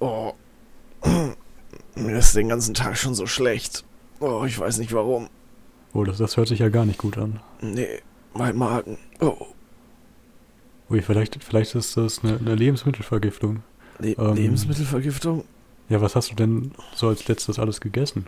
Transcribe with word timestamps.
Oh. 0.00 0.32
Mir 1.94 2.18
ist 2.18 2.34
den 2.36 2.48
ganzen 2.48 2.74
Tag 2.74 2.96
schon 2.96 3.14
so 3.14 3.26
schlecht. 3.26 3.84
Oh, 4.20 4.44
ich 4.46 4.58
weiß 4.58 4.78
nicht 4.78 4.92
warum. 4.92 5.28
Oh, 5.92 6.04
das, 6.04 6.18
das 6.18 6.36
hört 6.36 6.48
sich 6.48 6.60
ja 6.60 6.68
gar 6.68 6.84
nicht 6.84 6.98
gut 6.98 7.18
an. 7.18 7.40
Nee, 7.60 8.00
mein 8.34 8.56
Magen. 8.56 8.98
Oh. 9.20 9.46
Ui, 10.90 11.02
vielleicht, 11.02 11.42
vielleicht 11.42 11.74
ist 11.74 11.96
das 11.96 12.24
eine, 12.24 12.38
eine 12.38 12.54
Lebensmittelvergiftung. 12.54 13.62
Le 13.98 14.12
Ähm. 14.12 14.34
Lebensmittelvergiftung? 14.34 15.44
Ja, 15.88 16.00
was 16.00 16.14
hast 16.16 16.30
du 16.30 16.34
denn 16.34 16.72
so 16.94 17.08
als 17.08 17.26
letztes 17.28 17.58
alles 17.58 17.80
gegessen? 17.80 18.26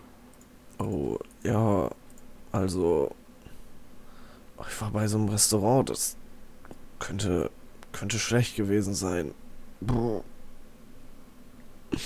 Oh, 0.79 1.17
ja. 1.43 1.89
Also. 2.51 3.11
Ich 4.69 4.81
war 4.81 4.91
bei 4.91 5.07
so 5.07 5.17
einem 5.17 5.29
Restaurant, 5.29 5.89
das 5.89 6.17
könnte. 6.99 7.49
könnte 7.93 8.19
schlecht 8.19 8.55
gewesen 8.55 8.93
sein. 8.93 9.31
Brr. 9.79 10.23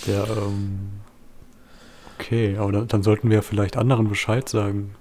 Der, 0.08 0.28
ähm. 0.30 0.90
Okay, 2.18 2.58
aber 2.58 2.72
dann, 2.72 2.88
dann 2.88 3.04
sollten 3.04 3.30
wir 3.30 3.42
vielleicht 3.44 3.78
anderen 3.78 4.08
Bescheid 4.10 4.48
sagen. 4.48 4.96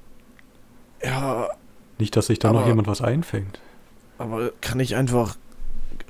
Ja, 1.02 1.48
Nicht, 1.98 2.16
dass 2.16 2.27
sich 2.27 2.38
da 2.38 2.52
noch 2.52 2.66
jemand 2.66 2.88
was 2.88 3.01
einfängt. 3.02 3.60
aber 4.19 4.51
kann 4.60 4.80
ich 4.80 4.97
einfach 4.97 5.37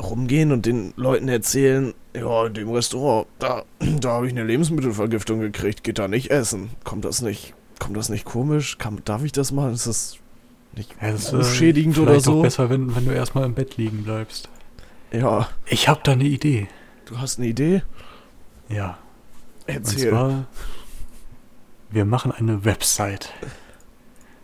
rumgehen 0.03 0.51
und 0.53 0.67
den 0.67 0.93
Leuten 0.97 1.29
erzählen, 1.29 1.95
ja, 2.15 2.47
in 2.47 2.55
dem 2.55 2.71
Restaurant, 2.71 3.27
da, 3.39 3.65
da 4.01 4.11
habe 4.11 4.27
ich 4.27 4.33
eine 4.33 4.45
Lebensmittelvergiftung 4.45 5.41
gekriegt, 5.41 5.85
geht 5.85 5.99
da 5.99 6.09
nicht 6.09 6.31
essen. 6.31 6.71
Kommt 6.85 7.05
das 7.05 7.23
nicht, 7.23 7.55
kommt 7.79 7.97
das 7.97 8.09
nicht 8.09 8.25
komisch? 8.25 8.79
Kann, 8.79 9.01
darf 9.05 9.25
ich 9.25 9.33
das 9.33 9.53
machen? 9.53 9.75
Ist 9.75 9.87
das 9.87 10.17
nicht 10.75 10.95
Ja, 11.03 11.13
das 11.13 11.25
ist 11.27 11.35
rufschädigend 11.35 11.99
oder 11.99 12.19
so? 12.21 12.39
auch 12.39 12.43
besser, 12.43 12.71
wenn, 12.71 12.95
wenn 12.97 13.05
du 13.05 13.13
erstmal 13.13 13.45
im 13.45 13.55
Bett 13.55 13.77
liegen 13.77 14.05
bleibst. 14.05 14.49
Ja, 15.13 15.49
Ich 15.67 15.89
habe 15.89 16.01
da 16.03 16.13
eine 16.13 16.25
Idee. 16.25 16.67
du 17.05 17.19
hast 17.19 17.39
eine 17.39 17.49
Idee? 17.49 17.83
Ja. 18.69 18.99
Und 19.67 19.75
Erzähl. 19.75 20.11
zwar, 20.11 20.47
wir 21.91 22.05
machen 22.05 22.31
eine 22.33 22.65
Website. 22.65 23.33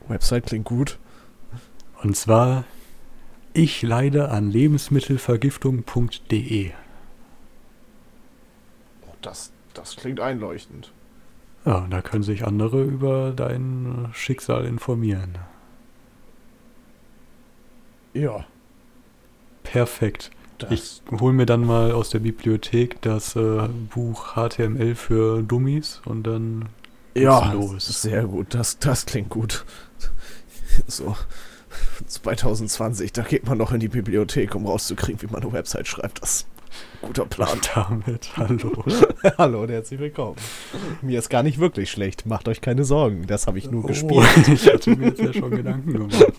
Website 0.08 0.46
klingt 0.46 0.64
gut. 0.64 0.98
Und 2.02 2.16
zwar, 2.16 2.64
ich 3.52 3.82
leide 3.82 4.30
an 4.30 4.50
lebensmittelvergiftung.de. 4.50 6.70
Oh, 9.06 9.14
das, 9.20 9.52
das 9.74 9.96
klingt 9.96 10.20
einleuchtend. 10.20 10.90
Ja, 11.66 11.78
und 11.78 11.90
da 11.90 12.00
können 12.00 12.22
sich 12.22 12.46
andere 12.46 12.82
über 12.82 13.32
dein 13.32 14.08
Schicksal 14.14 14.64
informieren. 14.64 15.36
Ja, 18.14 18.46
Perfekt. 19.62 20.30
Das. 20.62 20.70
Ich 20.72 21.02
hole 21.20 21.32
mir 21.32 21.46
dann 21.46 21.64
mal 21.64 21.92
aus 21.92 22.10
der 22.10 22.18
Bibliothek 22.20 23.00
das 23.02 23.36
äh, 23.36 23.68
Buch 23.92 24.34
HTML 24.34 24.94
für 24.94 25.42
Dummies 25.42 26.00
und 26.04 26.24
dann 26.26 26.68
ja, 27.14 27.52
los. 27.52 27.86
sehr 28.02 28.24
gut. 28.24 28.54
Das, 28.54 28.78
das 28.78 29.06
klingt 29.06 29.30
gut. 29.30 29.64
So. 30.86 31.16
2020, 32.06 33.12
da 33.12 33.22
geht 33.22 33.46
man 33.46 33.58
noch 33.58 33.72
in 33.72 33.80
die 33.80 33.88
Bibliothek, 33.88 34.54
um 34.54 34.66
rauszukriegen, 34.66 35.22
wie 35.22 35.32
man 35.32 35.42
eine 35.42 35.52
Website 35.52 35.86
schreibt. 35.88 36.22
Das 36.22 36.30
ist 36.36 36.46
ein 37.02 37.06
guter 37.08 37.26
Plan. 37.26 37.48
und 37.52 37.70
damit 37.74 38.36
hallo. 38.36 38.84
Hallo 39.38 39.62
und 39.62 39.70
herzlich 39.70 40.00
willkommen. 40.00 40.36
Mir 41.02 41.18
ist 41.18 41.28
gar 41.28 41.42
nicht 41.42 41.58
wirklich 41.58 41.90
schlecht. 41.90 42.26
Macht 42.26 42.48
euch 42.48 42.60
keine 42.60 42.84
Sorgen. 42.84 43.26
Das 43.26 43.46
habe 43.46 43.58
ich 43.58 43.70
nur 43.70 43.84
Oh, 43.84 43.86
gespielt. 43.88 44.48
ich 44.48 44.66
hatte 44.72 44.96
mir 44.96 45.08
jetzt 45.08 45.20
ja 45.20 45.32
schon 45.32 45.50
Gedanken 45.50 45.92
gemacht. 45.92 46.32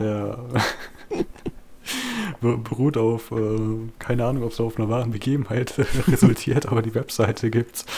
Ja. 0.00 0.38
Be- 2.46 2.58
Beruht 2.58 2.96
auf, 2.96 3.30
äh, 3.32 3.36
keine 3.98 4.24
Ahnung, 4.24 4.44
ob 4.44 4.52
es 4.52 4.60
auf 4.60 4.78
einer 4.78 4.88
wahren 4.88 5.10
Begebenheit 5.10 5.74
resultiert, 6.08 6.66
aber 6.66 6.82
die 6.82 6.94
Webseite 6.94 7.50
gibt's. 7.50 7.84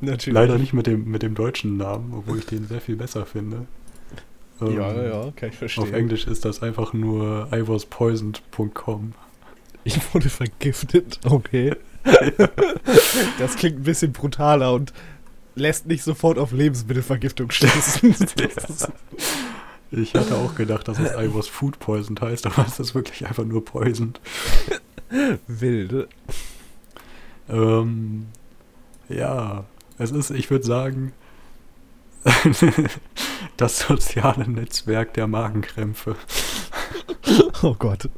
Natürlich. 0.00 0.34
Leider 0.34 0.58
nicht 0.58 0.72
mit 0.72 0.86
dem, 0.86 1.10
mit 1.10 1.22
dem 1.22 1.34
deutschen 1.34 1.76
Namen, 1.76 2.12
obwohl 2.16 2.38
ich 2.38 2.46
den 2.46 2.66
sehr 2.66 2.80
viel 2.80 2.96
besser 2.96 3.26
finde. 3.26 3.66
Ähm, 4.60 4.76
Ja, 4.76 4.92
ja, 5.02 5.32
kann 5.36 5.50
ich 5.50 5.56
verstehen. 5.56 5.84
Auf 5.84 5.92
Englisch 5.92 6.26
ist 6.26 6.44
das 6.44 6.62
einfach 6.62 6.92
nur 6.92 7.48
iwaspoisoned.com. 7.52 9.12
Ich 9.86 10.14
wurde 10.14 10.30
vergiftet. 10.30 11.20
Okay. 11.26 11.76
das 13.38 13.54
klingt 13.56 13.80
ein 13.80 13.82
bisschen 13.82 14.12
brutaler 14.12 14.72
und 14.72 14.94
lässt 15.56 15.86
nicht 15.86 16.02
sofort 16.02 16.38
auf 16.38 16.52
Lebensmittelvergiftung 16.52 17.50
schließen. 17.50 18.12
Ist- 18.14 18.90
Ich 19.96 20.14
hatte 20.14 20.36
auch 20.36 20.54
gedacht, 20.54 20.88
dass 20.88 20.98
es 20.98 21.12
I 21.18 21.32
was 21.34 21.48
food 21.48 21.78
poisoned 21.78 22.20
heißt, 22.20 22.46
aber 22.46 22.66
es 22.66 22.80
ist 22.80 22.94
wirklich 22.94 23.26
einfach 23.26 23.44
nur 23.44 23.64
poisoned. 23.64 24.20
Wild. 25.46 26.08
Ähm, 27.48 28.26
ja, 29.08 29.64
es 29.98 30.10
ist, 30.10 30.30
ich 30.30 30.50
würde 30.50 30.66
sagen, 30.66 31.12
das 33.56 33.80
soziale 33.80 34.48
Netzwerk 34.48 35.14
der 35.14 35.26
Magenkrämpfe. 35.26 36.16
Oh 37.62 37.74
Gott. 37.78 38.08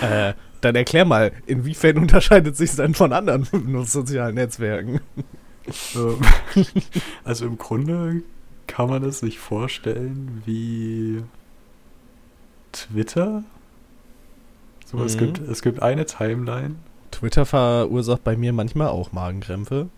Äh, 0.00 0.34
dann 0.60 0.74
erklär 0.74 1.04
mal, 1.04 1.32
inwiefern 1.46 1.98
unterscheidet 1.98 2.56
sich 2.56 2.74
dann 2.74 2.94
von 2.94 3.12
anderen 3.12 3.84
sozialen 3.84 4.34
Netzwerken? 4.34 5.00
Ähm, 5.94 6.20
also 7.24 7.46
im 7.46 7.58
Grunde 7.58 8.22
kann 8.72 8.88
man 8.88 9.04
es 9.04 9.18
sich 9.18 9.38
vorstellen 9.38 10.42
wie 10.46 11.22
Twitter. 12.72 13.44
So, 14.86 15.04
es, 15.04 15.14
Mhm. 15.16 15.18
gibt, 15.18 15.38
es 15.40 15.60
gibt 15.60 15.82
eine 15.82 16.06
Timeline. 16.06 16.76
Twitter 17.10 17.44
verursacht 17.44 18.24
bei 18.24 18.34
mir 18.34 18.54
manchmal 18.54 18.88
auch 18.88 19.12
Magenkrämpfe. 19.12 19.90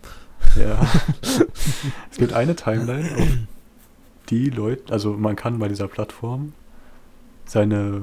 Ja. 0.57 0.85
es 2.11 2.17
gibt 2.17 2.33
eine 2.33 2.57
Timeline, 2.57 3.09
auf 3.17 3.27
die 4.29 4.49
Leute, 4.49 4.91
also 4.91 5.13
man 5.13 5.37
kann 5.37 5.57
bei 5.57 5.69
dieser 5.69 5.87
Plattform 5.87 6.51
seine. 7.45 8.01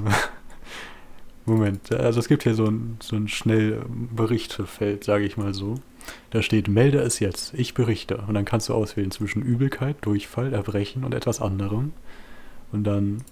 Moment, 1.44 1.92
also 1.92 2.20
es 2.20 2.28
gibt 2.28 2.44
hier 2.44 2.54
so 2.54 2.66
ein, 2.66 2.98
so 3.02 3.16
ein 3.16 3.26
Schnellberichtefeld, 3.28 5.02
sage 5.02 5.24
ich 5.24 5.36
mal 5.36 5.54
so. 5.54 5.74
Da 6.30 6.42
steht, 6.42 6.68
melde 6.68 6.98
es 6.98 7.18
jetzt, 7.18 7.54
ich 7.54 7.74
berichte. 7.74 8.18
Und 8.28 8.34
dann 8.34 8.44
kannst 8.44 8.68
du 8.68 8.74
auswählen 8.74 9.10
zwischen 9.10 9.42
Übelkeit, 9.42 9.96
Durchfall, 10.02 10.52
Erbrechen 10.52 11.04
und 11.04 11.14
etwas 11.14 11.40
anderem. 11.40 11.92
Und 12.70 12.84
dann 12.84 13.24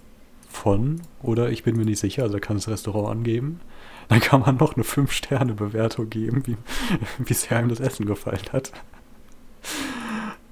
von 0.49 1.01
oder 1.23 1.49
ich 1.49 1.63
bin 1.63 1.77
mir 1.77 1.85
nicht 1.85 1.99
sicher, 1.99 2.23
also 2.23 2.39
kann 2.39 2.57
das 2.57 2.67
Restaurant 2.67 3.09
angeben. 3.09 3.61
Dann 4.09 4.19
kann 4.19 4.41
man 4.41 4.57
noch 4.57 4.75
eine 4.75 4.83
5-Sterne-Bewertung 4.83 6.09
geben, 6.09 6.43
wie, 7.25 7.33
sehr 7.33 7.57
einem 7.57 7.69
das 7.69 7.79
Essen 7.79 8.05
gefallen 8.05 8.41
hat. 8.51 8.73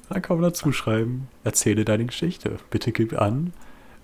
Dann 0.08 0.22
kann 0.22 0.38
man 0.38 0.50
dazu 0.50 0.72
schreiben, 0.72 1.28
erzähle 1.44 1.84
deine 1.84 2.06
Geschichte. 2.06 2.58
Bitte 2.70 2.92
gib 2.92 3.20
an, 3.20 3.54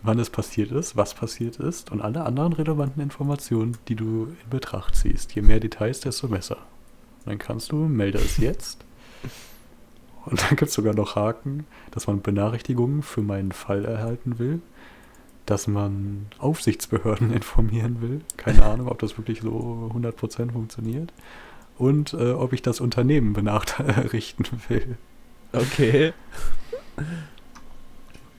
wann 0.06 0.20
es 0.20 0.30
passiert 0.30 0.72
ist, 0.72 0.96
was 0.96 1.14
passiert 1.14 1.58
ist 1.58 1.92
und 1.92 2.02
alle 2.02 2.24
anderen 2.26 2.54
relevanten 2.54 3.02
Informationen, 3.02 3.78
die 3.88 3.96
du 3.96 4.36
in 4.44 4.50
Betracht 4.50 4.96
ziehst. 4.96 5.34
Je 5.34 5.42
mehr 5.42 5.60
Details, 5.60 6.00
desto 6.00 6.28
besser. 6.28 6.58
Und 7.20 7.32
dann 7.32 7.38
kannst 7.38 7.72
du, 7.72 7.78
melde 7.78 8.20
es 8.20 8.38
jetzt. 8.38 8.86
Und 10.26 10.42
dann 10.42 10.56
gibt 10.56 10.70
es 10.70 10.74
sogar 10.74 10.96
noch 10.96 11.16
Haken, 11.16 11.66
dass 11.92 12.08
man 12.08 12.22
Benachrichtigungen 12.22 13.04
für 13.04 13.22
meinen 13.22 13.52
Fall 13.52 13.86
erhalten 13.86 14.40
will, 14.40 14.62
dass 15.46 15.68
man 15.68 16.28
Aufsichtsbehörden 16.40 17.32
informieren 17.34 18.02
will. 18.02 18.22
Keine 18.38 18.64
Ahnung, 18.64 18.88
ob 18.88 19.00
das 19.00 19.18
wirklich 19.18 19.42
so 19.42 19.92
100% 19.94 20.52
funktioniert. 20.52 21.14
Und 21.78 22.14
äh, 22.14 22.32
ob 22.32 22.54
ich 22.54 22.62
das 22.62 22.80
Unternehmen 22.80 23.34
benachrichtigen 23.34 24.62
will. 24.70 24.98
Okay. 25.52 26.14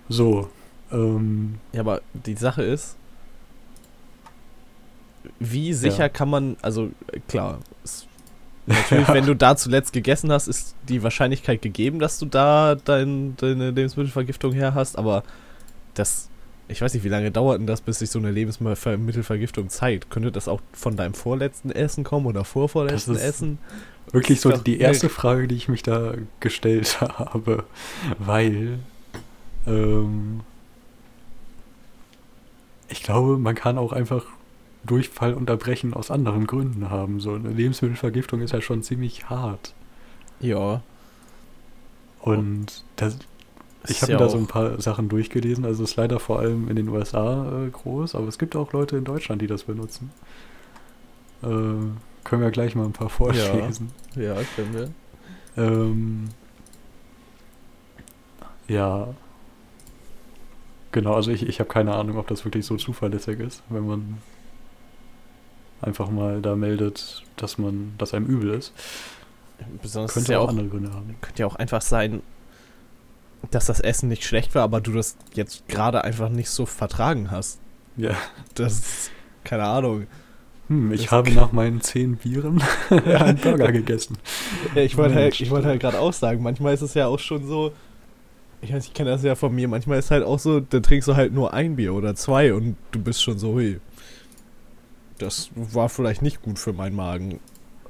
So, 0.08 0.48
ähm, 0.92 1.56
Ja, 1.72 1.80
aber 1.80 2.00
die 2.12 2.34
Sache 2.34 2.62
ist, 2.62 2.96
wie 5.40 5.72
sicher 5.72 6.04
Ja. 6.04 6.08
kann 6.08 6.30
man, 6.30 6.56
also 6.62 6.90
äh, 7.12 7.20
klar, 7.28 7.58
es, 7.84 8.06
natürlich, 8.66 9.08
wenn 9.08 9.26
du 9.26 9.34
da 9.34 9.56
zuletzt 9.56 9.92
gegessen 9.92 10.30
hast, 10.32 10.48
ist 10.48 10.74
die 10.88 11.02
Wahrscheinlichkeit 11.02 11.62
gegeben, 11.62 11.98
dass 11.98 12.18
du 12.18 12.26
da 12.26 12.74
dein, 12.74 13.36
deine 13.36 13.70
Lebensmittelvergiftung 13.70 14.52
her 14.52 14.74
hast, 14.74 14.96
aber 14.98 15.22
das, 15.94 16.28
ich 16.68 16.80
weiß 16.80 16.94
nicht, 16.94 17.04
wie 17.04 17.08
lange 17.08 17.30
dauert 17.30 17.60
denn 17.60 17.66
das, 17.66 17.80
bis 17.80 18.00
sich 18.00 18.10
so 18.10 18.18
eine 18.18 18.30
Lebensmittelvergiftung 18.32 19.68
zeigt? 19.68 20.10
Könnte 20.10 20.32
das 20.32 20.48
auch 20.48 20.60
von 20.72 20.96
deinem 20.96 21.14
vorletzten 21.14 21.70
Essen 21.70 22.02
kommen 22.04 22.26
oder 22.26 22.44
vorvorletzten 22.44 23.14
Das 23.14 23.22
ist- 23.22 23.28
Essen? 23.28 23.58
wirklich 24.12 24.40
so 24.40 24.52
die 24.52 24.78
erste. 24.78 25.08
Frage, 25.08 25.48
die 25.48 25.56
ich 25.56 25.68
mich 25.68 25.82
da 25.82 26.14
gestellt 26.38 27.00
habe, 27.00 27.64
weil 28.20 28.78
ähm, 29.66 30.40
ich 32.88 33.02
glaube, 33.02 33.38
man 33.38 33.54
kann 33.54 33.78
auch 33.78 33.92
einfach 33.92 34.24
Durchfall 34.84 35.34
und 35.34 35.50
Erbrechen 35.50 35.94
aus 35.94 36.10
anderen 36.10 36.46
Gründen 36.46 36.90
haben. 36.90 37.20
So 37.20 37.34
eine 37.34 37.50
Lebensmittelvergiftung 37.50 38.40
ist 38.40 38.52
ja 38.52 38.60
schon 38.60 38.82
ziemlich 38.82 39.28
hart. 39.28 39.74
Ja. 40.40 40.82
Und 42.20 42.84
das, 42.96 43.18
ich 43.88 44.02
habe 44.02 44.12
ja 44.12 44.18
mir 44.18 44.24
da 44.24 44.30
so 44.30 44.38
ein 44.38 44.46
paar 44.46 44.80
Sachen 44.80 45.08
durchgelesen. 45.08 45.64
Also 45.64 45.84
es 45.84 45.90
ist 45.90 45.96
leider 45.96 46.20
vor 46.20 46.40
allem 46.40 46.68
in 46.68 46.76
den 46.76 46.88
USA 46.88 47.64
äh, 47.64 47.70
groß, 47.70 48.14
aber 48.14 48.28
es 48.28 48.38
gibt 48.38 48.56
auch 48.56 48.72
Leute 48.72 48.96
in 48.96 49.04
Deutschland, 49.04 49.42
die 49.42 49.46
das 49.46 49.64
benutzen. 49.64 50.10
Äh, 51.42 51.46
können 51.46 52.42
wir 52.42 52.50
gleich 52.50 52.74
mal 52.74 52.84
ein 52.84 52.92
paar 52.92 53.08
vorlesen. 53.08 53.92
Ja, 54.14 54.34
können 54.56 54.74
wir. 54.74 54.90
Ähm, 55.56 56.28
ja. 58.68 59.08
Genau, 60.96 61.12
also 61.12 61.30
ich, 61.30 61.46
ich 61.46 61.60
habe 61.60 61.68
keine 61.68 61.94
Ahnung, 61.94 62.16
ob 62.16 62.26
das 62.26 62.46
wirklich 62.46 62.64
so 62.64 62.78
zuverlässig 62.78 63.38
ist, 63.38 63.62
wenn 63.68 63.86
man 63.86 64.22
einfach 65.82 66.08
mal 66.08 66.40
da 66.40 66.56
meldet, 66.56 67.22
dass 67.36 67.58
man, 67.58 67.92
dass 67.98 68.14
einem 68.14 68.24
übel 68.24 68.48
ist. 68.54 68.72
Besonders 69.82 70.14
Könnte 70.14 70.32
ja 70.32 70.38
auch 70.38 70.48
auch, 70.48 70.48
andere 70.48 70.68
Gründe 70.68 70.90
haben. 70.94 71.16
könnte 71.20 71.42
ja 71.42 71.46
auch 71.46 71.56
einfach 71.56 71.82
sein, 71.82 72.22
dass 73.50 73.66
das 73.66 73.80
Essen 73.80 74.08
nicht 74.08 74.24
schlecht 74.24 74.54
war, 74.54 74.62
aber 74.62 74.80
du 74.80 74.92
das 74.92 75.18
jetzt 75.34 75.68
gerade 75.68 76.02
einfach 76.02 76.30
nicht 76.30 76.48
so 76.48 76.64
vertragen 76.64 77.30
hast. 77.30 77.60
Ja. 77.98 78.16
Das 78.54 78.72
ist, 78.78 79.10
keine 79.44 79.64
Ahnung. 79.64 80.06
Hm, 80.68 80.92
ich 80.94 81.02
Das 81.02 81.12
habe 81.12 81.30
nach 81.32 81.52
meinen 81.52 81.82
zehn 81.82 82.16
Bieren 82.16 82.62
einen 82.90 83.36
Burger 83.38 83.70
gegessen. 83.70 84.16
Ja, 84.74 84.80
ich 84.80 84.96
wollte 84.96 85.14
halt, 85.14 85.38
ich 85.40 85.50
wollte 85.50 85.68
halt 85.68 85.80
gerade 85.80 86.00
auch 86.00 86.14
sagen, 86.14 86.42
manchmal 86.42 86.72
ist 86.72 86.80
es 86.82 86.94
ja 86.94 87.06
auch 87.06 87.18
schon 87.18 87.46
so, 87.46 87.72
ich 88.60 88.72
weiß, 88.72 88.86
ich 88.86 88.94
kenne 88.94 89.10
das 89.10 89.22
ja 89.22 89.34
von 89.34 89.54
mir, 89.54 89.68
manchmal 89.68 89.98
ist 89.98 90.10
halt 90.10 90.24
auch 90.24 90.38
so, 90.38 90.60
dann 90.60 90.82
trinkst 90.82 91.08
du 91.08 91.16
halt 91.16 91.32
nur 91.32 91.52
ein 91.52 91.76
Bier 91.76 91.94
oder 91.94 92.14
zwei 92.14 92.54
und 92.54 92.76
du 92.90 93.00
bist 93.00 93.22
schon 93.22 93.38
so, 93.38 93.52
hui, 93.54 93.80
das 95.18 95.50
war 95.54 95.88
vielleicht 95.88 96.22
nicht 96.22 96.42
gut 96.42 96.58
für 96.58 96.72
meinen 96.72 96.96
Magen. 96.96 97.40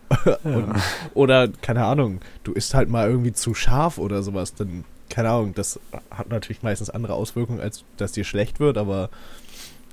Und, 0.44 0.72
oder, 1.14 1.48
keine 1.48 1.84
Ahnung, 1.84 2.20
du 2.44 2.52
isst 2.52 2.74
halt 2.74 2.88
mal 2.88 3.10
irgendwie 3.10 3.32
zu 3.32 3.54
scharf 3.54 3.98
oder 3.98 4.22
sowas, 4.22 4.54
dann, 4.54 4.84
keine 5.08 5.30
Ahnung, 5.30 5.52
das 5.52 5.80
hat 6.12 6.28
natürlich 6.28 6.62
meistens 6.62 6.90
andere 6.90 7.14
Auswirkungen, 7.14 7.58
als 7.58 7.82
dass 7.96 8.12
dir 8.12 8.22
schlecht 8.22 8.60
wird, 8.60 8.78
aber 8.78 9.10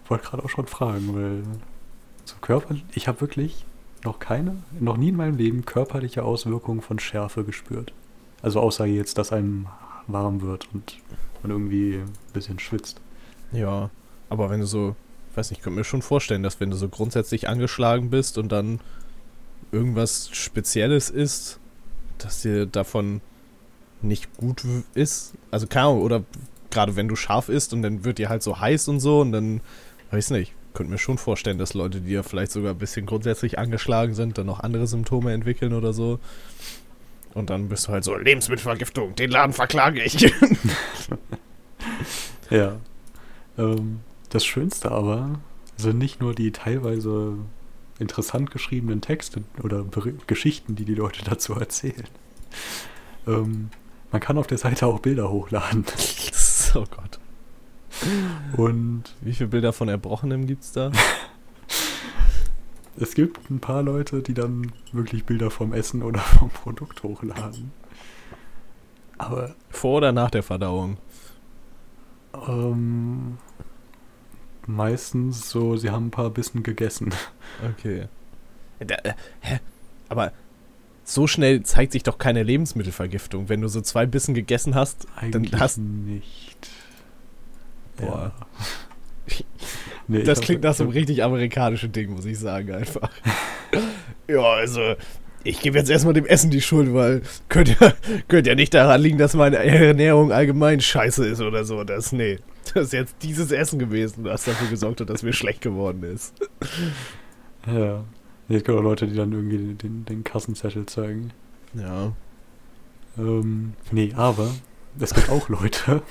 Ich 0.03 0.11
wollte 0.11 0.27
gerade 0.27 0.43
auch 0.43 0.49
schon 0.49 0.67
fragen, 0.67 1.15
weil 1.15 1.43
so 2.25 2.35
Körper, 2.41 2.75
ich 2.93 3.07
habe 3.07 3.21
wirklich 3.21 3.65
noch 4.03 4.19
keine, 4.19 4.57
noch 4.79 4.97
nie 4.97 5.09
in 5.09 5.15
meinem 5.15 5.37
Leben 5.37 5.65
körperliche 5.65 6.23
Auswirkungen 6.23 6.81
von 6.81 6.99
Schärfe 6.99 7.43
gespürt. 7.43 7.91
Also 8.43 8.59
außer 8.59 8.85
jetzt, 8.85 9.17
dass 9.17 9.33
einem 9.33 9.67
warm 10.07 10.41
wird 10.41 10.67
und 10.73 10.97
man 11.41 11.51
irgendwie 11.51 11.97
ein 11.97 12.33
bisschen 12.33 12.59
schwitzt. 12.59 13.01
ja, 13.51 13.89
aber 14.29 14.49
wenn 14.49 14.61
du 14.61 14.65
so, 14.65 14.95
weiß 15.35 15.49
nicht, 15.49 15.59
ich 15.59 15.63
könnte 15.63 15.77
mir 15.77 15.83
schon 15.83 16.01
vorstellen, 16.01 16.43
dass 16.43 16.59
wenn 16.59 16.71
du 16.71 16.75
so 16.77 16.89
grundsätzlich 16.89 17.47
angeschlagen 17.47 18.09
bist 18.09 18.37
und 18.37 18.51
dann 18.51 18.79
irgendwas 19.71 20.29
Spezielles 20.31 21.09
isst, 21.09 21.59
dass 22.17 22.41
dir 22.41 22.65
davon 22.65 23.21
nicht 24.01 24.35
gut 24.37 24.63
ist. 24.93 25.33
Also 25.51 25.67
keine 25.67 25.87
Ahnung, 25.87 26.01
oder 26.01 26.23
gerade 26.71 26.95
wenn 26.95 27.07
du 27.07 27.15
scharf 27.15 27.49
isst 27.49 27.73
und 27.73 27.81
dann 27.81 28.03
wird 28.03 28.17
dir 28.17 28.29
halt 28.29 28.43
so 28.43 28.59
heiß 28.59 28.87
und 28.87 28.99
so 28.99 29.21
und 29.21 29.31
dann, 29.31 29.61
weiß 30.11 30.31
nicht, 30.31 30.53
könnte 30.73 30.91
mir 30.91 30.97
schon 30.97 31.17
vorstellen, 31.17 31.57
dass 31.57 31.73
Leute, 31.73 32.01
die 32.01 32.13
ja 32.13 32.23
vielleicht 32.23 32.51
sogar 32.51 32.71
ein 32.71 32.77
bisschen 32.77 33.05
grundsätzlich 33.05 33.59
angeschlagen 33.59 34.13
sind, 34.13 34.37
dann 34.37 34.47
noch 34.47 34.59
andere 34.59 34.87
Symptome 34.87 35.31
entwickeln 35.33 35.73
oder 35.73 35.93
so. 35.93 36.19
Und 37.33 37.49
dann 37.49 37.67
bist 37.69 37.87
du 37.87 37.91
halt 37.91 38.03
so, 38.03 38.15
Lebensmittelvergiftung, 38.15 39.15
den 39.15 39.31
Laden 39.31 39.53
verklage 39.53 40.01
ich. 40.03 40.31
Ja. 42.49 42.77
Ähm, 43.57 44.01
das 44.29 44.45
Schönste 44.45 44.91
aber 44.91 45.39
sind 45.77 45.97
nicht 45.97 46.21
nur 46.21 46.35
die 46.35 46.51
teilweise 46.51 47.37
interessant 47.99 48.51
geschriebenen 48.51 49.01
Texte 49.01 49.43
oder 49.63 49.79
Beri- 49.83 50.15
Geschichten, 50.27 50.75
die 50.75 50.85
die 50.85 50.93
Leute 50.95 51.23
dazu 51.23 51.53
erzählen. 51.53 52.07
Ähm, 53.27 53.69
man 54.11 54.21
kann 54.21 54.37
auf 54.37 54.47
der 54.47 54.57
Seite 54.59 54.85
auch 54.85 54.99
Bilder 54.99 55.29
hochladen. 55.31 55.85
oh 56.75 56.85
Gott. 56.89 57.19
Und 58.57 59.03
Wie 59.21 59.33
viele 59.33 59.49
Bilder 59.49 59.73
von 59.73 59.89
Erbrochenem 59.89 60.45
gibt's 60.45 60.71
da? 60.73 60.91
es 62.97 63.15
gibt 63.15 63.49
ein 63.49 63.59
paar 63.59 63.81
Leute, 63.83 64.21
die 64.21 64.33
dann 64.33 64.71
wirklich 64.91 65.25
Bilder 65.25 65.49
vom 65.49 65.73
Essen 65.73 66.03
oder 66.03 66.19
vom 66.39 66.49
Produkt 66.49 67.03
hochladen. 67.03 67.71
Aber 69.17 69.55
Vor 69.69 69.97
oder 69.97 70.11
nach 70.11 70.31
der 70.31 70.43
Verdauung? 70.43 70.97
ähm, 72.47 73.37
meistens 74.65 75.49
so, 75.49 75.75
sie 75.75 75.89
haben 75.91 76.07
ein 76.07 76.11
paar 76.11 76.29
Bissen 76.29 76.63
gegessen. 76.63 77.13
Okay. 77.63 78.07
Da, 78.79 78.95
äh, 78.95 79.13
hä? 79.41 79.59
Aber 80.09 80.33
so 81.03 81.27
schnell 81.27 81.63
zeigt 81.63 81.91
sich 81.91 82.03
doch 82.03 82.17
keine 82.17 82.43
Lebensmittelvergiftung. 82.43 83.49
Wenn 83.49 83.61
du 83.61 83.67
so 83.67 83.81
zwei 83.81 84.05
Bissen 84.05 84.33
gegessen 84.33 84.73
hast, 84.75 85.07
Eigentlich 85.15 85.51
dann 85.51 85.59
hast 85.59 85.77
nicht. 85.77 86.69
Boah. 87.97 88.33
Ja. 89.27 89.35
Nee, 90.13 90.23
Das 90.23 90.41
klingt 90.41 90.63
nach 90.63 90.73
so 90.73 90.83
einem 90.83 90.91
ich 90.91 90.97
richtig 90.97 91.23
amerikanischen 91.23 91.91
Ding, 91.91 92.11
muss 92.11 92.25
ich 92.25 92.39
sagen, 92.39 92.71
einfach. 92.71 93.09
ja, 94.27 94.41
also, 94.41 94.95
ich 95.43 95.59
gebe 95.59 95.77
jetzt 95.77 95.89
erstmal 95.89 96.13
dem 96.13 96.25
Essen 96.25 96.51
die 96.51 96.61
Schuld, 96.61 96.93
weil 96.93 97.21
könnte 97.49 97.75
ja, 97.79 97.93
könnte 98.27 98.49
ja 98.49 98.55
nicht 98.55 98.73
daran 98.73 99.01
liegen, 99.01 99.17
dass 99.17 99.33
meine 99.33 99.57
Ernährung 99.57 100.31
allgemein 100.31 100.79
scheiße 100.79 101.25
ist 101.25 101.41
oder 101.41 101.65
so. 101.65 101.83
Das, 101.83 102.11
nee, 102.11 102.39
das 102.73 102.85
ist 102.85 102.93
jetzt 102.93 103.15
dieses 103.21 103.51
Essen 103.51 103.79
gewesen, 103.79 104.23
das 104.23 104.45
dafür 104.45 104.67
gesorgt 104.69 105.01
hat, 105.01 105.09
dass 105.09 105.23
mir 105.23 105.33
schlecht 105.33 105.61
geworden 105.61 106.03
ist. 106.03 106.33
Ja. 107.67 108.03
Es 108.49 108.57
gibt 108.57 108.69
auch 108.69 108.81
Leute, 108.81 109.07
die 109.07 109.15
dann 109.15 109.31
irgendwie 109.31 109.57
den, 109.57 109.77
den, 109.77 110.05
den 110.05 110.23
Kassenzettel 110.23 110.85
zeigen. 110.85 111.31
Ja. 111.73 112.11
Ähm, 113.17 113.73
nee, 113.91 114.11
aber 114.15 114.49
es 114.99 115.13
gibt 115.13 115.29
auch 115.29 115.49
Leute, 115.49 116.01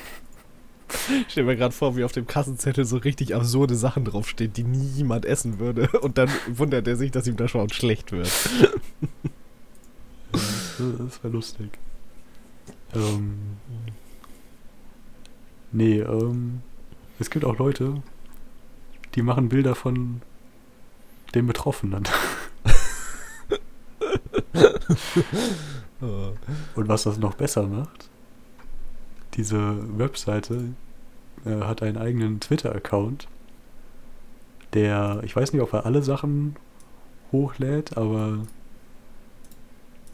Ich 0.93 1.27
stell 1.29 1.45
mir 1.45 1.57
gerade 1.57 1.75
vor, 1.75 1.97
wie 1.97 2.05
auf 2.05 2.13
dem 2.13 2.27
Kassenzettel 2.27 2.85
so 2.85 2.99
richtig 2.99 3.35
absurde 3.35 3.75
Sachen 3.75 4.05
draufstehen, 4.05 4.53
die 4.53 4.65
niemand 4.65 5.25
essen 5.25 5.59
würde. 5.59 5.89
Und 6.01 6.19
dann 6.19 6.31
wundert 6.49 6.87
er 6.87 6.97
sich, 6.97 7.11
dass 7.11 7.27
ihm 7.27 7.37
das 7.37 7.51
schon 7.51 7.71
schlecht 7.71 8.13
wird. 8.13 8.31
Das 10.33 11.23
wäre 11.23 11.33
lustig. 11.33 11.71
Ähm, 12.95 13.57
nee, 15.71 16.01
ähm, 16.01 16.61
es 17.19 17.31
gibt 17.31 17.45
auch 17.45 17.59
Leute, 17.59 18.03
die 19.15 19.23
machen 19.23 19.49
Bilder 19.49 19.75
von 19.75 20.23
den 21.35 21.47
Betroffenen. 21.47 22.05
Und 26.01 26.89
was 26.89 27.05
das 27.05 27.19
noch 27.19 27.35
besser 27.35 27.63
macht, 27.65 28.09
diese 29.35 29.77
Webseite 29.99 30.75
äh, 31.45 31.61
hat 31.63 31.83
einen 31.83 31.97
eigenen 31.97 32.41
Twitter-Account, 32.41 33.29
der, 34.75 35.21
ich 35.25 35.35
weiß 35.37 35.53
nicht, 35.53 35.63
ob 35.63 35.73
er 35.73 35.87
alle 35.87 36.03
Sachen 36.03 36.57
hochlädt, 37.31 37.97
aber 37.97 38.39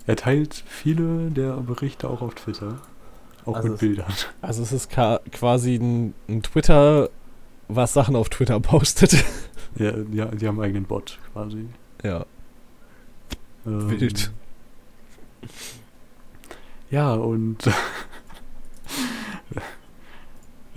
er 0.06 0.16
teilt 0.16 0.54
viele 0.66 1.30
der 1.30 1.52
Berichte 1.58 2.08
auch 2.08 2.22
auf 2.22 2.34
Twitter. 2.34 2.80
Auch 3.44 3.56
Also 3.56 3.68
mit 3.68 3.78
Bildern. 3.78 4.12
Also 4.40 4.62
es 4.62 4.72
ist 4.72 4.90
quasi 4.90 5.76
ein, 5.76 6.14
ein 6.28 6.42
Twitter, 6.42 7.10
was 7.68 7.92
Sachen 7.92 8.16
auf 8.16 8.28
Twitter 8.28 8.58
postet. 8.60 9.24
Ja, 9.76 9.92
ja, 10.12 10.26
die 10.26 10.46
haben 10.46 10.58
einen 10.58 10.64
eigenen 10.64 10.84
Bot 10.84 11.18
quasi. 11.32 11.66
Ja. 12.02 12.24
Ähm, 13.66 13.90
Wild. 13.90 14.32
Ja, 16.90 17.12
und 17.14 17.58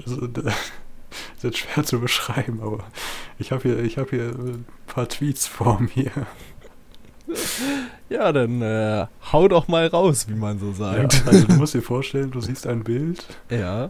das 0.06 0.46
ist 1.36 1.44
jetzt 1.44 1.58
schwer 1.58 1.84
zu 1.84 2.00
beschreiben, 2.00 2.60
aber 2.62 2.84
ich 3.40 3.52
habe 3.52 3.64
hier, 3.64 3.80
ich 3.80 3.98
hab 3.98 4.10
hier 4.12 4.30
ein 4.30 4.66
paar 4.88 5.08
Tweets 5.10 5.48
vor 5.48 5.80
mir. 5.96 6.12
Ja, 8.10 8.32
dann 8.34 8.62
äh, 8.62 9.08
hau 9.32 9.48
doch 9.48 9.68
mal 9.68 9.88
raus, 9.88 10.28
wie 10.28 10.34
man 10.36 10.60
so 10.60 10.68
Ja, 10.68 10.74
sagt. 10.74 11.24
also 11.28 11.48
du 11.48 11.54
musst 11.54 11.74
dir 11.74 11.82
vorstellen, 11.82 12.32
du 12.32 12.42
siehst 12.42 12.68
ein 12.68 12.84
Bild 12.84 13.26
Ja. 13.50 13.90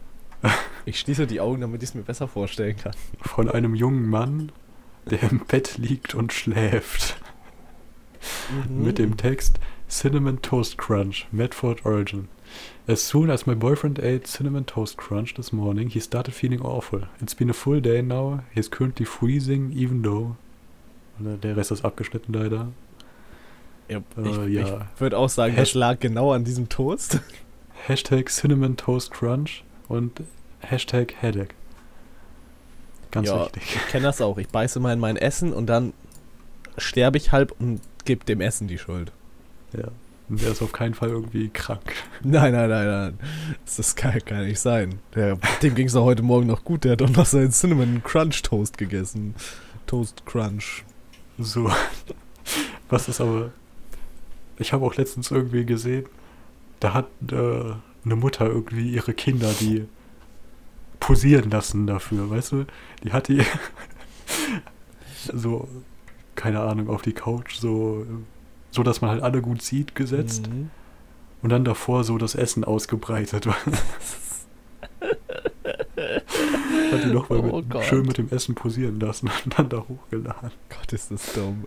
Ich 0.86 1.00
schließe 1.00 1.28
die 1.28 1.40
Augen, 1.40 1.62
damit 1.62 1.84
ich 1.84 1.90
es 1.90 1.96
mir 1.96 2.02
besser 2.02 2.28
vorstellen 2.28 2.76
kann. 2.76 2.94
von 3.22 3.50
einem 3.50 3.76
jungen 3.76 4.10
Mann, 4.10 4.52
der 5.10 5.22
im 5.24 5.40
Bett 5.40 5.78
liegt 5.78 6.16
und 6.16 6.34
schläft. 6.34 7.18
Mhm. 8.70 8.84
Mit 8.84 8.98
dem 8.98 9.18
Text 9.18 9.60
Cinnamon 9.90 10.42
Toast 10.42 10.78
Crunch, 10.78 11.28
Medford 11.32 11.86
Origin. 11.86 12.28
As 12.88 13.02
soon 13.02 13.30
as 13.30 13.46
my 13.46 13.54
boyfriend 13.54 14.00
ate 14.00 14.28
cinnamon 14.28 14.66
toast 14.66 14.98
crunch 14.98 15.36
this 15.36 15.54
morning, 15.54 15.90
he 15.90 16.00
started 16.00 16.34
feeling 16.34 16.62
awful. 16.62 17.02
It's 17.22 17.36
been 17.36 17.50
a 17.50 17.54
full 17.54 17.80
day 17.80 18.02
now. 18.02 18.42
He's 18.54 18.68
currently 18.70 19.06
freezing, 19.06 19.72
even 19.74 20.02
though. 20.04 20.36
Der 21.20 21.56
Rest 21.56 21.72
ist 21.72 21.86
abgeschnitten 21.86 22.34
leider. 22.34 22.70
Ja, 23.88 24.00
Äh, 24.18 24.48
ich 24.48 24.54
ja. 24.56 24.88
ich 24.96 25.02
würde 25.02 25.18
auch 25.18 25.30
sagen, 25.30 25.56
das 25.56 25.70
Hash- 25.70 25.74
lag 25.76 26.00
genau 26.00 26.32
an 26.34 26.44
diesem 26.44 26.70
Toast. 26.70 27.20
Hashtag 27.88 28.30
Cinnamon 28.30 28.76
Toast 28.78 29.12
Crunch 29.12 29.64
und 29.88 30.22
Hashtag 30.62 31.14
Headache. 31.22 31.54
Ganz 33.12 33.28
Ja. 33.28 33.42
wichtig. 33.46 33.64
Ich 33.76 33.88
kenne 33.90 34.06
das 34.06 34.22
auch. 34.22 34.38
Ich 34.40 34.48
beiße 34.48 34.80
mal 34.80 34.94
in 34.94 35.00
mein 35.00 35.18
Essen 35.18 35.54
und 35.54 35.68
dann 35.68 35.94
sterbe 36.78 37.18
ich 37.18 37.32
halb 37.32 37.54
und 37.60 37.82
gebe 38.06 38.26
dem 38.26 38.42
Essen 38.42 38.68
die 38.68 38.78
Schuld. 38.80 39.12
Ja. 39.78 39.90
Und 40.32 40.42
der 40.42 40.52
ist 40.52 40.62
auf 40.62 40.72
keinen 40.72 40.94
Fall 40.94 41.10
irgendwie 41.10 41.50
krank. 41.50 41.94
Nein, 42.24 42.54
nein, 42.54 42.70
nein, 42.70 42.88
nein. 42.88 43.20
Das, 43.66 43.98
kann, 43.98 44.18
kann 44.24 44.48
nicht 44.48 44.62
sein. 44.62 45.00
Der, 45.14 45.38
dem 45.62 45.76
ging 45.76 45.88
es 45.88 45.94
doch 45.94 46.06
heute 46.06 46.24
Morgen 46.24 46.48
noch 46.48 46.64
gut. 46.64 46.86
Der 46.86 46.94
hat 46.94 47.02
doch 47.02 47.10
noch 47.10 47.26
seinen 47.26 47.52
Cinnamon 47.52 48.02
Crunch 48.02 48.42
Toast 48.42 48.78
gegessen. 48.78 49.36
Toast 49.88 50.26
Crunch. 50.26 50.86
So. 51.38 51.70
Was 52.88 53.10
ist 53.10 53.20
aber. 53.20 53.52
Ich 54.58 54.72
habe 54.72 54.86
auch 54.86 54.96
letztens 54.96 55.32
irgendwie 55.32 55.66
gesehen, 55.66 56.06
da 56.80 56.94
hat 56.94 57.08
äh, 57.30 57.36
eine 58.06 58.16
Mutter 58.16 58.46
irgendwie 58.46 58.90
ihre 58.90 59.14
Kinder, 59.14 59.52
die 59.60 59.84
posieren 61.02 61.50
lassen 61.50 61.88
dafür, 61.88 62.30
weißt 62.30 62.54
du? 62.54 62.66
Die 63.04 63.12
hat 63.12 63.28
die 63.28 63.44
so, 65.34 65.68
keine 66.36 66.62
Ahnung, 66.62 66.90
auf 66.90 67.02
die 67.02 67.12
Couch 67.12 67.56
so, 67.56 68.06
so 68.72 68.84
dass 68.84 69.02
man 69.02 69.12
halt 69.12 69.22
alle 69.24 69.42
gut 69.42 69.62
sieht, 69.62 69.96
gesetzt. 69.96 70.48
Mhm. 70.50 70.70
Und 71.42 71.50
dann 71.50 71.64
davor 71.66 72.04
so 72.04 72.18
das 72.18 72.36
Essen 72.36 72.64
ausgebreitet. 72.64 73.48
hat 76.92 77.04
die 77.04 77.08
nochmal 77.08 77.40
Oh 77.40 77.62
mit, 77.62 77.84
schön 77.86 78.06
mit 78.06 78.18
dem 78.18 78.30
Essen 78.30 78.56
posieren 78.56 79.00
lassen 79.00 79.30
und 79.46 79.58
dann 79.58 79.70
da 79.70 79.84
hochgeladen. 79.88 80.52
Gott, 80.70 80.94
ist 80.94 81.12
das 81.12 81.34
dumm. 81.34 81.64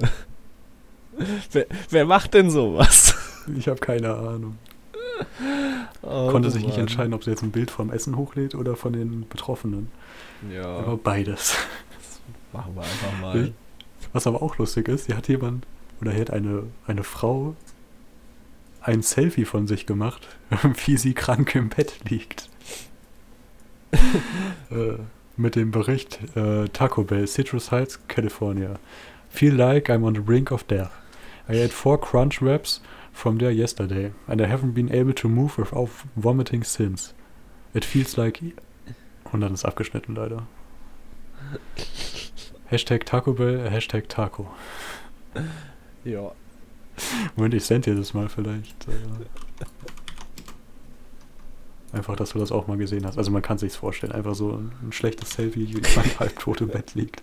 wer, 1.53 1.67
wer 1.91 2.05
macht 2.05 2.35
denn 2.35 2.51
sowas? 2.51 3.15
Ich 3.57 3.69
habe 3.69 3.81
keine 3.81 4.15
Ahnung. 4.15 4.59
Oh, 6.03 6.31
Konnte 6.31 6.51
sich 6.51 6.63
nicht 6.63 6.73
Mann. 6.73 6.81
entscheiden, 6.83 7.15
ob 7.15 7.25
sie 7.25 7.31
jetzt 7.31 7.43
ein 7.43 7.51
Bild 7.51 7.71
vom 7.71 7.91
Essen 7.91 8.17
hochlädt 8.17 8.55
oder 8.55 8.77
von 8.77 8.93
den 8.93 9.29
Betroffenen. 9.29 9.91
Ja, 10.53 10.65
Aber 10.65 10.97
beides. 10.97 11.57
machen 12.53 12.75
wir 12.75 12.83
einfach 12.83 13.21
mal. 13.21 13.53
Was 14.13 14.27
aber 14.27 14.43
auch 14.43 14.59
lustig 14.59 14.89
ist, 14.89 15.07
hier 15.07 15.17
hat 15.17 15.29
jemand, 15.29 15.67
oder 16.01 16.13
hier 16.13 16.23
hat 16.23 16.31
eine, 16.31 16.65
eine 16.87 17.05
Frau 17.05 17.57
ein 18.81 19.03
Selfie 19.03 19.47
von 19.47 19.67
sich 19.67 19.87
gemacht, 19.87 20.29
wie 20.85 20.97
sie 20.97 21.15
krank 21.15 21.55
im 21.55 21.71
Bett 21.71 21.95
liegt. 22.09 22.51
äh, 24.71 24.99
mit 25.37 25.57
dem 25.57 25.71
Bericht 25.71 26.21
äh, 26.37 26.69
Taco 26.69 27.03
Bell, 27.05 27.27
Citrus 27.27 27.71
Heights, 27.71 27.99
California. 28.09 28.79
Feel 29.31 29.55
like 29.55 29.89
I'm 29.89 30.05
on 30.05 30.15
the 30.15 30.21
brink 30.21 30.53
of 30.53 30.65
death. 30.65 30.91
I 31.49 31.61
ate 31.61 31.73
four 31.73 32.01
crunch 32.01 32.41
wraps 32.41 32.81
from 33.13 33.39
there 33.39 33.51
yesterday, 33.51 34.13
and 34.27 34.41
I 34.41 34.47
haven't 34.47 34.75
been 34.75 34.93
able 34.93 35.15
to 35.15 35.29
move 35.29 35.59
without 35.59 35.91
vomiting 36.17 36.63
since. 36.63 37.15
It 37.73 37.85
feels 37.85 38.17
like... 38.17 38.41
Und 39.33 39.41
dann 39.41 39.55
ist 39.55 39.65
abgeschnitten 39.65 40.15
leider. 40.15 40.47
Hashtag 42.67 43.07
Taco 43.07 43.33
Bell, 43.33 43.69
Hashtag 43.69 44.09
Taco. 44.09 44.51
Ja. 46.05 46.33
Moment, 47.37 47.55
ich 47.55 47.65
send 47.65 47.87
dir 47.87 47.95
das 47.95 48.15
mal 48.15 48.29
vielleicht. 48.29 48.87
Äh, 48.89 48.93
einfach, 51.97 52.17
dass 52.17 52.31
du 52.31 52.39
das 52.39 52.53
auch 52.53 52.67
mal 52.67 52.77
gesehen 52.77 53.07
hast. 53.07 53.19
Also 53.19 53.31
man 53.31 53.43
kann 53.43 53.59
sich's 53.59 53.77
vorstellen. 53.77 54.13
Einfach 54.13 54.35
so 54.35 54.53
ein, 54.53 54.73
ein 54.83 54.93
schlechtes 54.93 55.31
Selfie, 55.31 55.69
wie 55.69 55.81
jemand 55.81 56.19
halbtot 56.21 56.61
im 56.61 56.69
Bett 56.69 56.95
liegt. 56.95 57.23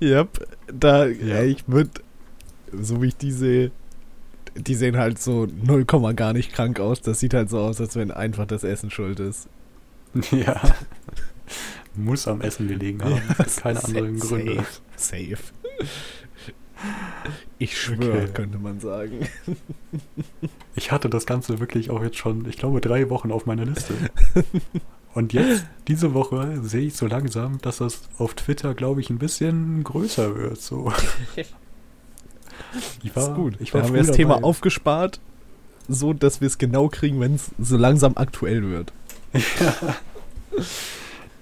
Yep. 0.00 0.48
Da, 0.72 1.06
Ja. 1.06 1.36
ja. 1.36 1.42
ich 1.42 1.66
würde, 1.66 1.90
so 2.72 3.02
wie 3.02 3.08
ich 3.08 3.16
die 3.16 3.32
sehe, 3.32 3.70
die 4.54 4.74
sehen 4.74 4.96
halt 4.96 5.20
so 5.20 5.46
0, 5.46 5.84
gar 6.14 6.32
nicht 6.32 6.52
krank 6.52 6.80
aus. 6.80 7.00
Das 7.00 7.20
sieht 7.20 7.34
halt 7.34 7.50
so 7.50 7.58
aus, 7.58 7.80
als 7.80 7.96
wenn 7.96 8.10
einfach 8.10 8.46
das 8.46 8.64
Essen 8.64 8.90
schuld 8.90 9.20
ist. 9.20 9.48
ja. 10.30 10.60
Muss 12.04 12.26
am 12.28 12.40
Essen 12.40 12.68
gelegen 12.68 13.02
haben. 13.02 13.20
Ja, 13.38 13.44
Keine 13.60 13.84
anderen 13.84 14.18
Gründe. 14.18 14.64
Safe. 14.96 15.36
Safe. 15.36 15.36
Ich 17.58 17.80
schwöre, 17.80 18.22
Okay. 18.22 18.28
könnte 18.32 18.58
man 18.58 18.78
sagen. 18.80 19.26
Ich 20.76 20.92
hatte 20.92 21.08
das 21.10 21.26
Ganze 21.26 21.58
wirklich 21.58 21.90
auch 21.90 22.02
jetzt 22.02 22.16
schon, 22.16 22.48
ich 22.48 22.56
glaube, 22.56 22.80
drei 22.80 23.10
Wochen 23.10 23.32
auf 23.32 23.46
meiner 23.46 23.64
Liste. 23.64 23.94
Und 25.14 25.32
jetzt, 25.32 25.64
diese 25.88 26.14
Woche, 26.14 26.60
sehe 26.62 26.86
ich 26.86 26.94
so 26.94 27.06
langsam, 27.06 27.58
dass 27.62 27.78
das 27.78 28.02
auf 28.18 28.34
Twitter, 28.34 28.74
glaube 28.74 29.00
ich, 29.00 29.10
ein 29.10 29.18
bisschen 29.18 29.82
größer 29.82 30.36
wird. 30.36 30.60
So. 30.60 30.92
Ich 33.02 33.12
Das 33.12 33.28
ist 33.28 33.34
gut. 33.34 33.54
Ich 33.60 33.70
da 33.70 33.78
war 33.78 33.86
haben 33.86 33.94
wir 33.94 34.02
das 34.02 34.14
Thema 34.14 34.34
dabei. 34.34 34.44
aufgespart, 34.46 35.20
so 35.88 36.12
dass 36.12 36.40
wir 36.40 36.46
es 36.48 36.58
genau 36.58 36.88
kriegen, 36.88 37.18
wenn 37.20 37.34
es 37.36 37.50
so 37.58 37.76
langsam 37.76 38.12
aktuell 38.16 38.62
wird. 38.68 38.92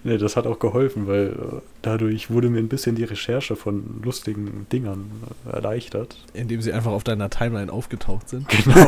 Nee, 0.06 0.18
das 0.18 0.36
hat 0.36 0.46
auch 0.46 0.60
geholfen, 0.60 1.08
weil 1.08 1.30
äh, 1.30 1.60
dadurch 1.82 2.30
wurde 2.30 2.48
mir 2.48 2.60
ein 2.60 2.68
bisschen 2.68 2.94
die 2.94 3.02
Recherche 3.02 3.56
von 3.56 4.02
lustigen 4.04 4.68
Dingern 4.70 5.10
äh, 5.44 5.56
erleichtert. 5.56 6.16
Indem 6.32 6.62
sie 6.62 6.72
einfach 6.72 6.92
auf 6.92 7.02
deiner 7.02 7.28
Timeline 7.28 7.72
aufgetaucht 7.72 8.28
sind. 8.28 8.46
Genau. 8.48 8.76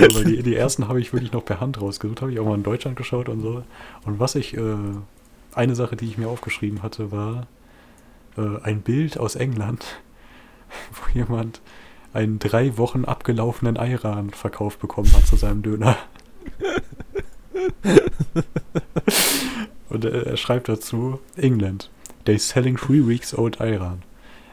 ja, 0.00 0.14
weil 0.14 0.24
die, 0.24 0.42
die 0.42 0.54
ersten 0.54 0.86
habe 0.86 1.00
ich 1.00 1.14
wirklich 1.14 1.32
noch 1.32 1.46
per 1.46 1.60
Hand 1.60 1.80
rausgesucht, 1.80 2.20
habe 2.20 2.30
ich 2.30 2.40
auch 2.40 2.44
mal 2.44 2.56
in 2.56 2.62
Deutschland 2.62 2.94
geschaut 2.94 3.30
und 3.30 3.40
so. 3.40 3.64
Und 4.04 4.20
was 4.20 4.34
ich, 4.34 4.54
äh, 4.54 4.60
eine 5.54 5.74
Sache, 5.76 5.96
die 5.96 6.04
ich 6.04 6.18
mir 6.18 6.28
aufgeschrieben 6.28 6.82
hatte, 6.82 7.10
war 7.10 7.46
äh, 8.36 8.62
ein 8.62 8.82
Bild 8.82 9.16
aus 9.16 9.34
England, 9.34 9.86
wo 10.92 11.10
jemand 11.18 11.62
einen 12.12 12.38
drei 12.38 12.76
Wochen 12.76 13.06
abgelaufenen 13.06 13.78
Eiran 13.78 14.28
verkauft 14.28 14.78
bekommen 14.78 15.10
hat 15.14 15.26
zu 15.26 15.36
seinem 15.36 15.62
Döner. 15.62 15.96
Und 19.88 20.04
er, 20.04 20.26
er 20.26 20.36
schreibt 20.36 20.68
dazu, 20.68 21.20
England, 21.36 21.90
they 22.24 22.38
selling 22.38 22.76
three 22.76 23.06
weeks 23.06 23.34
old 23.34 23.60
Ayran. 23.60 24.02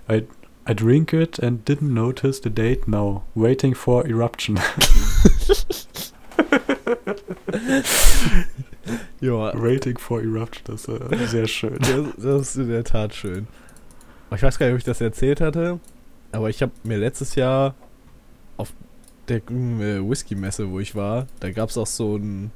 I, 0.10 0.24
I 0.68 0.74
drink 0.74 1.14
it 1.14 1.40
and 1.40 1.64
didn't 1.66 1.94
notice 1.94 2.42
the 2.42 2.50
date 2.50 2.88
now. 2.88 3.24
Waiting 3.36 3.76
for 3.76 4.06
eruption. 4.06 4.60
Ja, 9.22 9.54
Waiting 9.62 9.98
for 9.98 10.22
eruption, 10.22 10.64
das 10.66 10.86
ist 10.86 11.12
äh, 11.12 11.28
sehr 11.28 11.48
schön. 11.48 11.78
das, 11.80 12.16
das 12.18 12.42
ist 12.42 12.56
in 12.56 12.70
der 12.70 12.84
Tat 12.84 13.14
schön. 13.14 13.48
Ich 14.34 14.42
weiß 14.42 14.58
gar 14.58 14.68
nicht, 14.68 14.74
ob 14.74 14.80
ich 14.80 14.86
das 14.86 15.02
erzählt 15.02 15.42
hatte, 15.42 15.80
aber 16.32 16.50
ich 16.50 16.62
habe 16.62 16.72
mir 16.84 16.98
letztes 16.98 17.36
Jahr 17.36 17.76
auf 18.58 18.72
der 19.28 19.38
äh, 19.38 20.08
Whisky-Messe, 20.08 20.70
wo 20.72 20.80
ich 20.80 20.96
war, 20.96 21.28
da 21.40 21.52
gab 21.52 21.70
es 21.70 21.78
auch 21.78 21.88
so 21.88 22.16
ein 22.16 22.52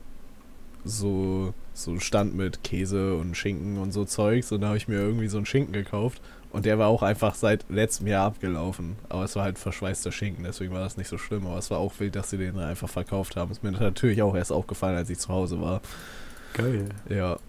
so, 0.86 1.54
so 1.74 1.92
einen 1.92 2.02
Stand 2.02 2.36
mit 2.36 2.64
Käse 2.64 3.16
und 3.16 3.36
Schinken 3.36 3.78
und 3.78 3.92
so 3.92 4.06
Zeugs 4.06 4.52
und 4.52 4.62
da 4.62 4.68
habe 4.68 4.78
ich 4.78 4.88
mir 4.88 4.96
irgendwie 4.96 5.28
so 5.28 5.38
einen 5.38 5.46
Schinken 5.46 5.74
gekauft 5.74 6.22
und 6.54 6.66
der 6.66 6.78
war 6.78 6.88
auch 6.88 7.02
einfach 7.02 7.34
seit 7.34 7.66
letztem 7.68 8.06
Jahr 8.06 8.28
abgelaufen. 8.28 8.96
Aber 9.10 9.24
es 9.24 9.36
war 9.36 9.44
halt 9.44 9.58
verschweißter 9.58 10.12
Schinken, 10.12 10.44
deswegen 10.44 10.72
war 10.72 10.82
das 10.82 10.98
nicht 10.98 11.08
so 11.08 11.18
schlimm. 11.18 11.48
Aber 11.48 11.58
es 11.58 11.72
war 11.72 11.80
auch 11.80 11.94
wild, 12.00 12.16
dass 12.16 12.30
sie 12.30 12.38
den 12.38 12.60
einfach 12.60 12.88
verkauft 12.88 13.36
haben. 13.36 13.52
Ist 13.52 13.64
mir 13.64 13.72
natürlich 13.72 14.22
auch 14.22 14.36
erst 14.36 14.52
aufgefallen, 14.52 14.96
als 14.96 15.10
ich 15.10 15.18
zu 15.18 15.30
Hause 15.30 15.60
war. 15.60 15.82
Geil. 16.54 16.90
Ja. 17.10 17.40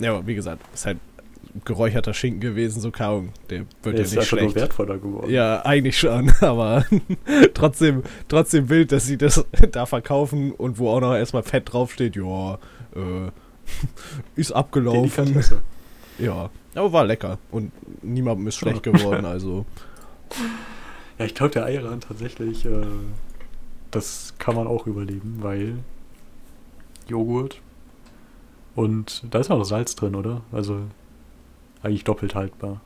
Ja, 0.00 0.14
aber 0.14 0.26
wie 0.26 0.34
gesagt, 0.34 0.62
ist 0.74 0.84
halt 0.84 0.98
geräucherter 1.64 2.14
Schinken 2.14 2.40
gewesen, 2.40 2.80
so 2.80 2.90
kaum. 2.90 3.30
Der 3.50 3.60
wird 3.82 3.84
Der 3.84 3.92
ja 3.94 4.00
ist 4.02 4.10
nicht 4.12 4.18
einfach 4.20 4.30
nur 4.32 4.40
schlecht. 4.40 4.56
wertvoller 4.56 4.98
geworden. 4.98 5.30
Ja, 5.30 5.64
eigentlich 5.64 5.98
schon, 5.98 6.30
aber 6.40 6.84
trotzdem, 7.54 8.02
trotzdem 8.28 8.68
wild, 8.68 8.92
dass 8.92 9.06
sie 9.06 9.16
das 9.18 9.44
da 9.72 9.86
verkaufen 9.86 10.52
und 10.52 10.78
wo 10.78 10.90
auch 10.90 11.00
noch 11.00 11.14
erstmal 11.14 11.42
fett 11.42 11.72
draufsteht, 11.72 12.16
ja, 12.16 12.54
äh, 12.94 13.30
ist 14.36 14.52
abgelaufen. 14.52 15.42
Ja, 16.18 16.50
aber 16.74 16.92
war 16.92 17.04
lecker 17.04 17.38
und 17.50 17.72
niemandem 18.02 18.46
ist 18.48 18.56
schlecht 18.56 18.82
geworden, 18.82 19.24
also 19.24 19.66
Ja, 21.18 21.24
ich 21.24 21.34
glaube, 21.34 21.52
der 21.52 21.64
Ayran 21.66 22.00
tatsächlich, 22.00 22.64
äh, 22.64 22.86
das 23.90 24.34
kann 24.38 24.54
man 24.54 24.66
auch 24.66 24.86
überleben, 24.86 25.38
weil 25.40 25.78
Joghurt 27.08 27.60
und 28.74 29.24
da 29.30 29.38
ist 29.40 29.50
auch 29.50 29.58
noch 29.58 29.64
Salz 29.64 29.96
drin, 29.96 30.14
oder? 30.14 30.42
Also 30.52 30.80
eigentlich 31.82 32.04
doppelt 32.04 32.34
haltbar. 32.34 32.80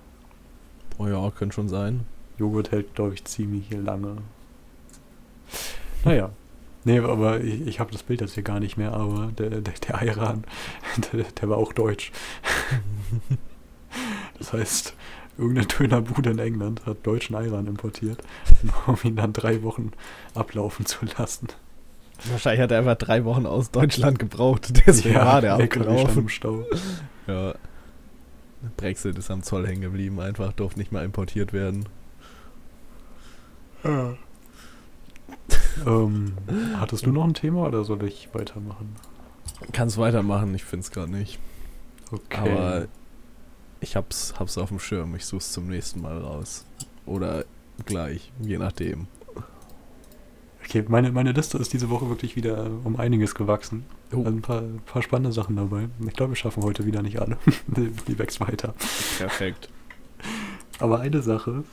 oh 0.98 1.06
ja, 1.06 1.30
könnte 1.30 1.54
schon 1.54 1.68
sein. 1.68 2.06
Joghurt 2.38 2.72
hält, 2.72 2.94
glaube 2.94 3.14
ich, 3.14 3.24
ziemlich 3.24 3.70
lange. 3.70 4.18
Naja. 6.04 6.30
Nee, 6.84 6.98
aber 6.98 7.40
ich, 7.40 7.66
ich 7.66 7.80
habe 7.80 7.92
das 7.92 8.02
Bild 8.02 8.20
jetzt 8.20 8.34
hier 8.34 8.42
gar 8.42 8.58
nicht 8.58 8.76
mehr, 8.76 8.92
aber 8.92 9.30
der, 9.38 9.50
der, 9.50 9.60
der 9.60 10.02
Ayran, 10.02 10.44
der, 11.12 11.24
der 11.24 11.48
war 11.48 11.58
auch 11.58 11.72
deutsch. 11.72 12.12
Das 14.38 14.54
heißt, 14.54 14.94
irgendeine 15.36 15.66
Dönerbude 15.66 16.30
in 16.30 16.38
England 16.38 16.86
hat 16.86 17.06
deutschen 17.06 17.36
Ayran 17.36 17.66
importiert, 17.66 18.22
um 18.86 18.96
ihn 19.04 19.16
dann 19.16 19.34
drei 19.34 19.62
Wochen 19.62 19.92
ablaufen 20.34 20.86
zu 20.86 21.04
lassen. 21.18 21.48
Wahrscheinlich 22.30 22.62
hat 22.62 22.70
er 22.70 22.78
einfach 22.78 22.96
drei 22.96 23.24
Wochen 23.24 23.44
aus 23.44 23.70
Deutschland 23.70 24.18
gebraucht, 24.18 24.86
deswegen 24.86 25.16
war 25.16 25.42
der 25.42 25.54
abgelaufen. 25.54 26.22
im 26.22 26.28
Stau. 26.28 26.64
Ja. 27.26 27.54
Brexit 28.76 29.18
ist 29.18 29.30
am 29.30 29.42
Zoll 29.42 29.66
hängen 29.66 29.82
geblieben, 29.82 30.20
einfach 30.20 30.52
durfte 30.52 30.78
nicht 30.78 30.92
mehr 30.92 31.02
importiert 31.02 31.52
werden. 31.52 31.88
ähm, 35.86 36.34
hattest 36.76 37.04
du 37.06 37.10
noch 37.10 37.24
ein 37.24 37.34
Thema 37.34 37.66
oder 37.66 37.84
soll 37.84 38.04
ich 38.04 38.28
weitermachen? 38.32 38.94
Kannst 39.72 39.98
weitermachen, 39.98 40.54
ich 40.54 40.64
find's 40.64 40.90
gerade 40.90 41.10
nicht. 41.10 41.38
Okay. 42.12 42.50
Aber 42.50 42.86
ich 43.80 43.96
hab's, 43.96 44.34
hab's 44.38 44.58
auf 44.58 44.68
dem 44.68 44.78
Schirm. 44.78 45.14
Ich 45.16 45.24
such's 45.26 45.52
zum 45.52 45.68
nächsten 45.68 46.00
Mal 46.00 46.18
raus. 46.18 46.64
Oder 47.06 47.44
gleich, 47.84 48.32
je 48.40 48.58
nachdem. 48.58 49.08
Okay, 50.64 50.84
meine, 50.88 51.10
meine 51.10 51.32
Liste 51.32 51.58
ist 51.58 51.72
diese 51.72 51.90
Woche 51.90 52.08
wirklich 52.08 52.36
wieder 52.36 52.70
um 52.84 52.96
einiges 52.96 53.34
gewachsen. 53.34 53.84
Also 54.18 54.30
ein 54.30 54.42
paar, 54.42 54.62
paar 54.86 55.02
spannende 55.02 55.32
Sachen 55.32 55.56
dabei. 55.56 55.88
Ich 56.06 56.14
glaube, 56.14 56.32
wir 56.32 56.36
schaffen 56.36 56.62
heute 56.62 56.86
wieder 56.86 57.02
nicht 57.02 57.20
alle. 57.20 57.38
die 57.66 58.18
wächst 58.18 58.40
weiter. 58.40 58.74
Perfekt. 59.18 59.68
Aber 60.78 61.00
eine 61.00 61.22
Sache, 61.22 61.64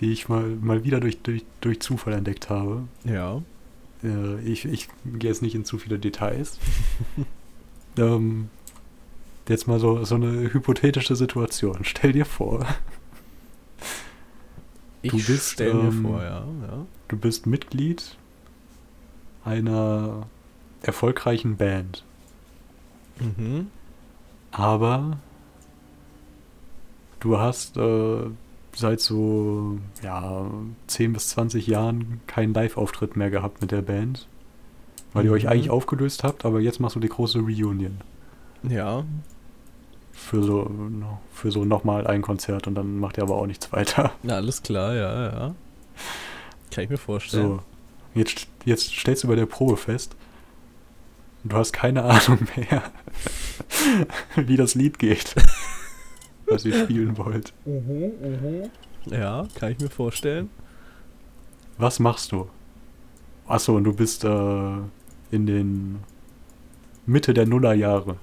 die 0.00 0.12
ich 0.12 0.28
mal, 0.28 0.44
mal 0.60 0.84
wieder 0.84 1.00
durch, 1.00 1.20
durch, 1.22 1.44
durch 1.60 1.80
Zufall 1.80 2.12
entdeckt 2.12 2.50
habe. 2.50 2.84
Ja. 3.04 3.42
Äh, 4.02 4.40
ich, 4.40 4.64
ich 4.64 4.88
gehe 5.04 5.30
jetzt 5.30 5.42
nicht 5.42 5.54
in 5.54 5.64
zu 5.64 5.78
viele 5.78 5.98
Details. 5.98 6.58
ähm, 7.98 8.48
jetzt 9.48 9.66
mal 9.66 9.80
so, 9.80 10.04
so 10.04 10.14
eine 10.14 10.52
hypothetische 10.52 11.16
Situation. 11.16 11.78
Stell 11.82 12.12
dir 12.12 12.26
vor. 12.26 12.66
Ich 15.02 15.12
Du 15.12 15.16
bist, 15.16 15.52
stell 15.52 15.74
mir 15.74 15.88
ähm, 15.88 16.02
vor, 16.02 16.22
ja. 16.22 16.44
ja. 16.68 16.86
Du 17.08 17.16
bist 17.16 17.46
Mitglied 17.46 18.16
einer 19.44 20.26
erfolgreichen 20.82 21.56
Band. 21.56 22.04
Mhm. 23.20 23.68
Aber 24.52 25.18
du 27.20 27.38
hast 27.38 27.76
äh, 27.76 28.20
seit 28.74 29.00
so 29.00 29.78
ja, 30.02 30.46
10 30.86 31.12
bis 31.12 31.28
20 31.30 31.66
Jahren 31.66 32.20
keinen 32.26 32.54
Live-Auftritt 32.54 33.16
mehr 33.16 33.30
gehabt 33.30 33.60
mit 33.60 33.70
der 33.72 33.82
Band. 33.82 34.26
Weil 35.14 35.24
ihr 35.24 35.32
euch 35.32 35.44
Mhm. 35.44 35.48
eigentlich 35.50 35.70
aufgelöst 35.70 36.22
habt, 36.22 36.44
aber 36.44 36.60
jetzt 36.60 36.80
machst 36.80 36.94
du 36.96 37.00
die 37.00 37.08
große 37.08 37.38
Reunion. 37.38 37.98
Ja. 38.62 39.04
Für 40.12 40.42
so, 40.42 40.70
für 41.32 41.50
so 41.50 41.64
nochmal 41.64 42.06
ein 42.06 42.22
Konzert 42.22 42.66
und 42.66 42.74
dann 42.74 42.98
macht 42.98 43.16
ihr 43.18 43.22
aber 43.22 43.36
auch 43.36 43.46
nichts 43.46 43.72
weiter. 43.72 44.12
Na, 44.22 44.34
alles 44.34 44.62
klar, 44.62 44.94
ja, 44.94 45.26
ja. 45.30 45.54
Kann 46.70 46.84
ich 46.84 46.90
mir 46.90 46.98
vorstellen. 46.98 47.46
So. 47.46 47.60
Jetzt, 48.14 48.48
jetzt 48.64 48.92
stellst 48.94 49.24
du 49.24 49.28
bei 49.28 49.36
der 49.36 49.46
Probe 49.46 49.76
fest, 49.76 50.14
du 51.48 51.56
hast 51.56 51.72
keine 51.72 52.04
Ahnung 52.04 52.38
mehr, 52.56 52.82
wie 54.36 54.56
das 54.56 54.74
Lied 54.74 54.98
geht, 54.98 55.34
was 56.46 56.64
ihr 56.64 56.84
spielen 56.84 57.16
wollt. 57.18 57.52
Ja, 59.06 59.46
kann 59.54 59.72
ich 59.72 59.78
mir 59.78 59.90
vorstellen. 59.90 60.50
Was 61.78 61.98
machst 61.98 62.32
du? 62.32 62.48
Achso, 63.46 63.76
und 63.76 63.84
du 63.84 63.94
bist 63.94 64.24
äh, 64.24 64.76
in 65.30 65.46
den 65.46 66.00
Mitte 67.06 67.32
der 67.32 67.46
Nullerjahre. 67.46 68.16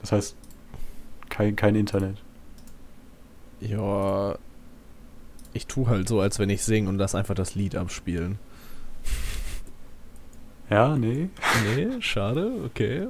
Das 0.00 0.12
heißt, 0.12 0.36
kein, 1.28 1.56
kein 1.56 1.76
Internet. 1.76 2.16
Ja. 3.60 4.36
Ich 5.52 5.66
tu 5.66 5.86
halt 5.86 6.08
so, 6.08 6.20
als 6.20 6.38
wenn 6.38 6.50
ich 6.50 6.64
singe 6.64 6.88
und 6.88 6.98
lass 6.98 7.14
einfach 7.14 7.34
das 7.34 7.54
Lied 7.54 7.76
abspielen. 7.76 8.38
Ja, 10.74 10.96
nee. 10.96 11.28
Nee, 11.76 12.00
schade, 12.00 12.50
okay. 12.66 13.06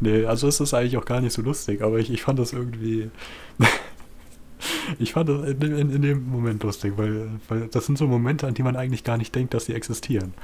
Nee, 0.00 0.26
also 0.26 0.46
ist 0.48 0.74
eigentlich 0.74 0.98
auch 0.98 1.06
gar 1.06 1.22
nicht 1.22 1.32
so 1.32 1.40
lustig, 1.40 1.80
aber 1.80 1.98
ich, 1.98 2.10
ich 2.12 2.20
fand 2.22 2.38
das 2.38 2.52
irgendwie. 2.52 3.10
ich 4.98 5.12
fand 5.14 5.28
das 5.30 5.48
in, 5.48 5.60
dem- 5.60 5.76
in, 5.76 5.90
in 5.90 6.02
dem 6.02 6.28
Moment 6.30 6.62
lustig, 6.62 6.92
weil, 6.96 7.30
weil 7.48 7.68
das 7.68 7.86
sind 7.86 7.96
so 7.96 8.06
Momente, 8.06 8.46
an 8.46 8.54
die 8.54 8.62
man 8.62 8.76
eigentlich 8.76 9.04
gar 9.04 9.16
nicht 9.16 9.34
denkt, 9.34 9.54
dass 9.54 9.64
sie 9.66 9.74
existieren. 9.74 10.34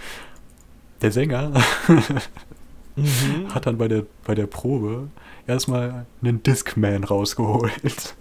Der 1.02 1.12
Sänger 1.12 1.52
Mhm. 2.97 3.55
hat 3.55 3.67
dann 3.67 3.78
bei 3.78 3.87
der, 3.87 4.05
bei 4.25 4.35
der 4.35 4.47
Probe 4.49 5.09
erstmal 5.47 6.07
einen 6.21 6.43
Discman 6.43 7.05
rausgeholt. 7.05 8.17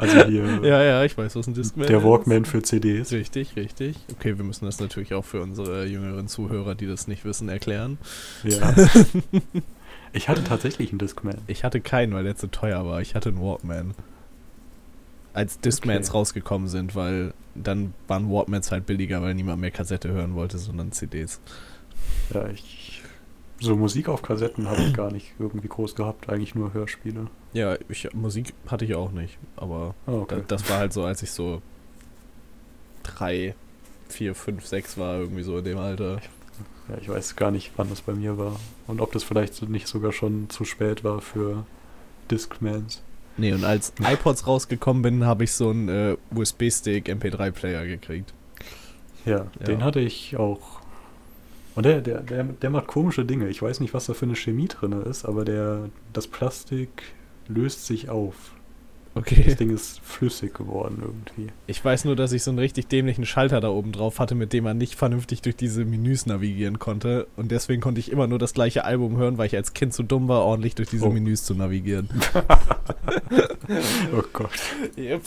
Also 0.00 0.24
hier 0.26 0.44
Ja, 0.62 0.82
ja, 0.82 1.04
ich 1.04 1.16
weiß, 1.16 1.36
was 1.36 1.46
ein 1.46 1.54
Discman 1.54 1.86
der 1.86 1.98
ist. 1.98 2.04
Walkman 2.04 2.44
für 2.44 2.62
CDs. 2.62 3.12
Richtig, 3.12 3.56
richtig. 3.56 3.96
Okay, 4.12 4.36
wir 4.38 4.44
müssen 4.44 4.64
das 4.64 4.80
natürlich 4.80 5.14
auch 5.14 5.24
für 5.24 5.42
unsere 5.42 5.84
jüngeren 5.86 6.26
Zuhörer, 6.28 6.74
die 6.74 6.86
das 6.86 7.06
nicht 7.08 7.24
wissen, 7.24 7.48
erklären. 7.48 7.98
Ja. 8.44 8.74
Ich 10.12 10.28
hatte 10.28 10.42
tatsächlich 10.42 10.90
einen 10.90 10.98
Discman. 10.98 11.38
Ich 11.46 11.62
hatte 11.62 11.80
keinen, 11.80 12.12
weil 12.14 12.24
der 12.24 12.34
zu 12.34 12.48
teuer 12.50 12.84
war. 12.84 13.00
Ich 13.00 13.14
hatte 13.14 13.28
einen 13.28 13.40
Walkman. 13.40 13.94
Als 15.34 15.60
Discmans 15.60 16.08
Okay. 16.08 16.18
rausgekommen 16.18 16.66
sind, 16.66 16.96
weil 16.96 17.32
dann 17.54 17.94
waren 18.08 18.28
Walkmans 18.28 18.72
halt 18.72 18.86
billiger, 18.86 19.22
weil 19.22 19.34
niemand 19.34 19.60
mehr 19.60 19.70
Kassette 19.70 20.08
hören 20.08 20.34
wollte, 20.34 20.58
sondern 20.58 20.90
CDs. 20.90 21.40
Ja, 22.34 22.48
ich. 22.48 22.79
So 23.60 23.76
Musik 23.76 24.08
auf 24.08 24.22
Kassetten 24.22 24.68
habe 24.68 24.82
ich 24.82 24.94
gar 24.94 25.12
nicht 25.12 25.32
irgendwie 25.38 25.68
groß 25.68 25.94
gehabt, 25.94 26.28
eigentlich 26.30 26.54
nur 26.54 26.72
Hörspiele. 26.72 27.26
Ja, 27.52 27.76
ich, 27.88 28.08
Musik 28.14 28.54
hatte 28.66 28.84
ich 28.86 28.94
auch 28.94 29.12
nicht, 29.12 29.38
aber 29.56 29.94
da, 30.06 30.12
okay. 30.12 30.42
das 30.48 30.68
war 30.70 30.78
halt 30.78 30.92
so, 30.94 31.04
als 31.04 31.22
ich 31.22 31.30
so 31.30 31.60
drei, 33.02 33.54
vier, 34.08 34.34
fünf, 34.34 34.66
sechs 34.66 34.96
war, 34.98 35.18
irgendwie 35.18 35.42
so 35.42 35.58
in 35.58 35.64
dem 35.64 35.78
Alter. 35.78 36.20
Ja, 36.88 36.96
ich 37.00 37.08
weiß 37.08 37.36
gar 37.36 37.50
nicht, 37.50 37.72
wann 37.76 37.90
das 37.90 38.00
bei 38.00 38.14
mir 38.14 38.38
war. 38.38 38.58
Und 38.86 39.00
ob 39.00 39.12
das 39.12 39.24
vielleicht 39.24 39.68
nicht 39.68 39.86
sogar 39.86 40.12
schon 40.12 40.48
zu 40.50 40.64
spät 40.64 41.04
war 41.04 41.20
für 41.20 41.64
Discmans. 42.30 43.02
Nee, 43.36 43.52
und 43.52 43.64
als 43.64 43.92
iPods 44.00 44.46
rausgekommen 44.46 45.02
bin, 45.02 45.24
habe 45.24 45.44
ich 45.44 45.52
so 45.52 45.70
einen 45.70 45.88
äh, 45.88 46.16
USB-Stick 46.34 47.08
MP3-Player 47.08 47.86
gekriegt. 47.86 48.32
Ja, 49.24 49.46
Ja. 49.58 49.66
den 49.66 49.84
hatte 49.84 50.00
ich 50.00 50.36
auch. 50.36 50.80
Und 51.80 51.86
der, 51.86 52.02
der, 52.02 52.20
der, 52.20 52.44
der 52.44 52.68
macht 52.68 52.88
komische 52.88 53.24
Dinge. 53.24 53.48
Ich 53.48 53.62
weiß 53.62 53.80
nicht, 53.80 53.94
was 53.94 54.04
da 54.04 54.12
für 54.12 54.26
eine 54.26 54.36
Chemie 54.36 54.68
drin 54.68 54.92
ist, 54.92 55.24
aber 55.24 55.46
der, 55.46 55.88
das 56.12 56.26
Plastik 56.26 56.90
löst 57.48 57.86
sich 57.86 58.10
auf. 58.10 58.34
Okay. 59.14 59.44
Das 59.46 59.56
Ding 59.56 59.70
ist 59.70 59.98
flüssig 60.00 60.52
geworden 60.52 60.98
irgendwie. 61.00 61.50
Ich 61.66 61.82
weiß 61.82 62.04
nur, 62.04 62.16
dass 62.16 62.32
ich 62.32 62.42
so 62.42 62.50
einen 62.50 62.58
richtig 62.58 62.88
dämlichen 62.88 63.24
Schalter 63.24 63.62
da 63.62 63.70
oben 63.70 63.92
drauf 63.92 64.18
hatte, 64.18 64.34
mit 64.34 64.52
dem 64.52 64.64
man 64.64 64.76
nicht 64.76 64.94
vernünftig 64.94 65.40
durch 65.40 65.56
diese 65.56 65.86
Menüs 65.86 66.26
navigieren 66.26 66.78
konnte. 66.78 67.26
Und 67.36 67.50
deswegen 67.50 67.80
konnte 67.80 67.98
ich 67.98 68.12
immer 68.12 68.26
nur 68.26 68.38
das 68.38 68.52
gleiche 68.52 68.84
Album 68.84 69.16
hören, 69.16 69.38
weil 69.38 69.46
ich 69.46 69.56
als 69.56 69.72
Kind 69.72 69.94
zu 69.94 70.02
dumm 70.02 70.28
war, 70.28 70.42
ordentlich 70.42 70.74
durch 70.74 70.90
diese 70.90 71.06
Oh. 71.06 71.10
Menüs 71.10 71.44
zu 71.44 71.54
navigieren. 71.54 72.10
Oh 74.14 74.22
Gott. 74.34 74.50
Yep. 74.98 75.22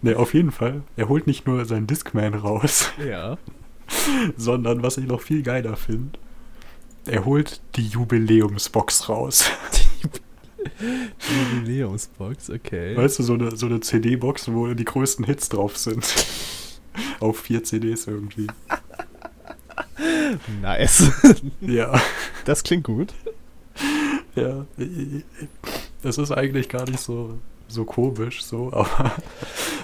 Ne, 0.00 0.16
auf 0.16 0.34
jeden 0.34 0.50
Fall. 0.50 0.82
Er 0.96 1.08
holt 1.08 1.28
nicht 1.28 1.46
nur 1.46 1.64
seinen 1.64 1.86
Discman 1.86 2.34
raus, 2.34 2.90
Ja. 3.08 3.38
sondern 4.36 4.82
was 4.82 4.96
ich 4.98 5.06
noch 5.06 5.20
viel 5.20 5.42
geiler 5.42 5.76
finde, 5.76 6.18
er 7.06 7.24
holt 7.24 7.60
die 7.76 7.86
Jubiläumsbox 7.88 9.08
raus. 9.08 9.44
Die 10.80 11.56
Jubiläumsbox, 11.56 12.50
okay. 12.50 12.96
Weißt 12.96 13.18
du, 13.18 13.22
so 13.24 13.34
eine, 13.34 13.56
so 13.56 13.66
eine 13.66 13.80
CD-Box, 13.80 14.52
wo 14.52 14.72
die 14.74 14.84
größten 14.84 15.24
Hits 15.24 15.48
drauf 15.48 15.76
sind. 15.76 16.04
Auf 17.20 17.40
vier 17.40 17.64
CDs 17.64 18.06
irgendwie. 18.06 18.46
Nice. 20.60 21.10
Ja, 21.60 22.00
Das 22.44 22.62
klingt 22.62 22.84
gut. 22.84 23.12
ja. 24.36 24.64
Das 26.02 26.18
ist 26.18 26.30
eigentlich 26.30 26.68
gar 26.68 26.88
nicht 26.88 27.00
so, 27.00 27.38
so 27.68 27.84
komisch, 27.84 28.42
so, 28.44 28.72
aber 28.72 29.12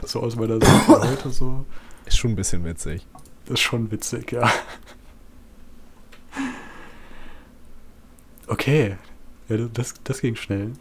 so 0.05 0.21
aus 0.21 0.37
meiner 0.37 0.61
Sicht 0.61 0.89
heute 0.89 1.31
so, 1.31 1.65
Ist 2.07 2.19
schon 2.19 2.33
ein 2.33 2.37
bisschen 2.37 2.65
witzig. 2.65 3.07
Ist 3.49 3.61
schon 3.61 3.91
witzig, 3.91 4.33
ja. 4.33 4.51
Okay, 8.47 8.97
ja, 9.49 9.57
das, 9.57 9.95
das 10.05 10.21
ging 10.21 10.37
schnell. 10.37 10.73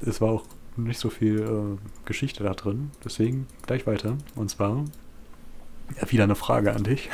Es 0.00 0.20
war 0.20 0.30
auch 0.30 0.44
nicht 0.76 1.00
so 1.00 1.10
viel 1.10 1.40
äh, 1.40 2.06
Geschichte 2.06 2.44
da 2.44 2.52
drin, 2.52 2.90
deswegen 3.04 3.46
gleich 3.62 3.86
weiter. 3.86 4.16
Und 4.34 4.50
zwar, 4.50 4.84
ja, 6.00 6.10
wieder 6.10 6.24
eine 6.24 6.34
Frage 6.34 6.74
an 6.74 6.84
dich. 6.84 7.08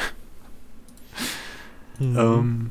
Mhm. 1.99 2.19
Ähm, 2.19 2.71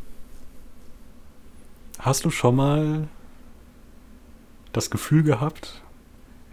hast 1.99 2.25
du 2.25 2.29
schon 2.29 2.55
mal 2.55 3.07
das 4.71 4.89
Gefühl 4.89 5.23
gehabt, 5.23 5.81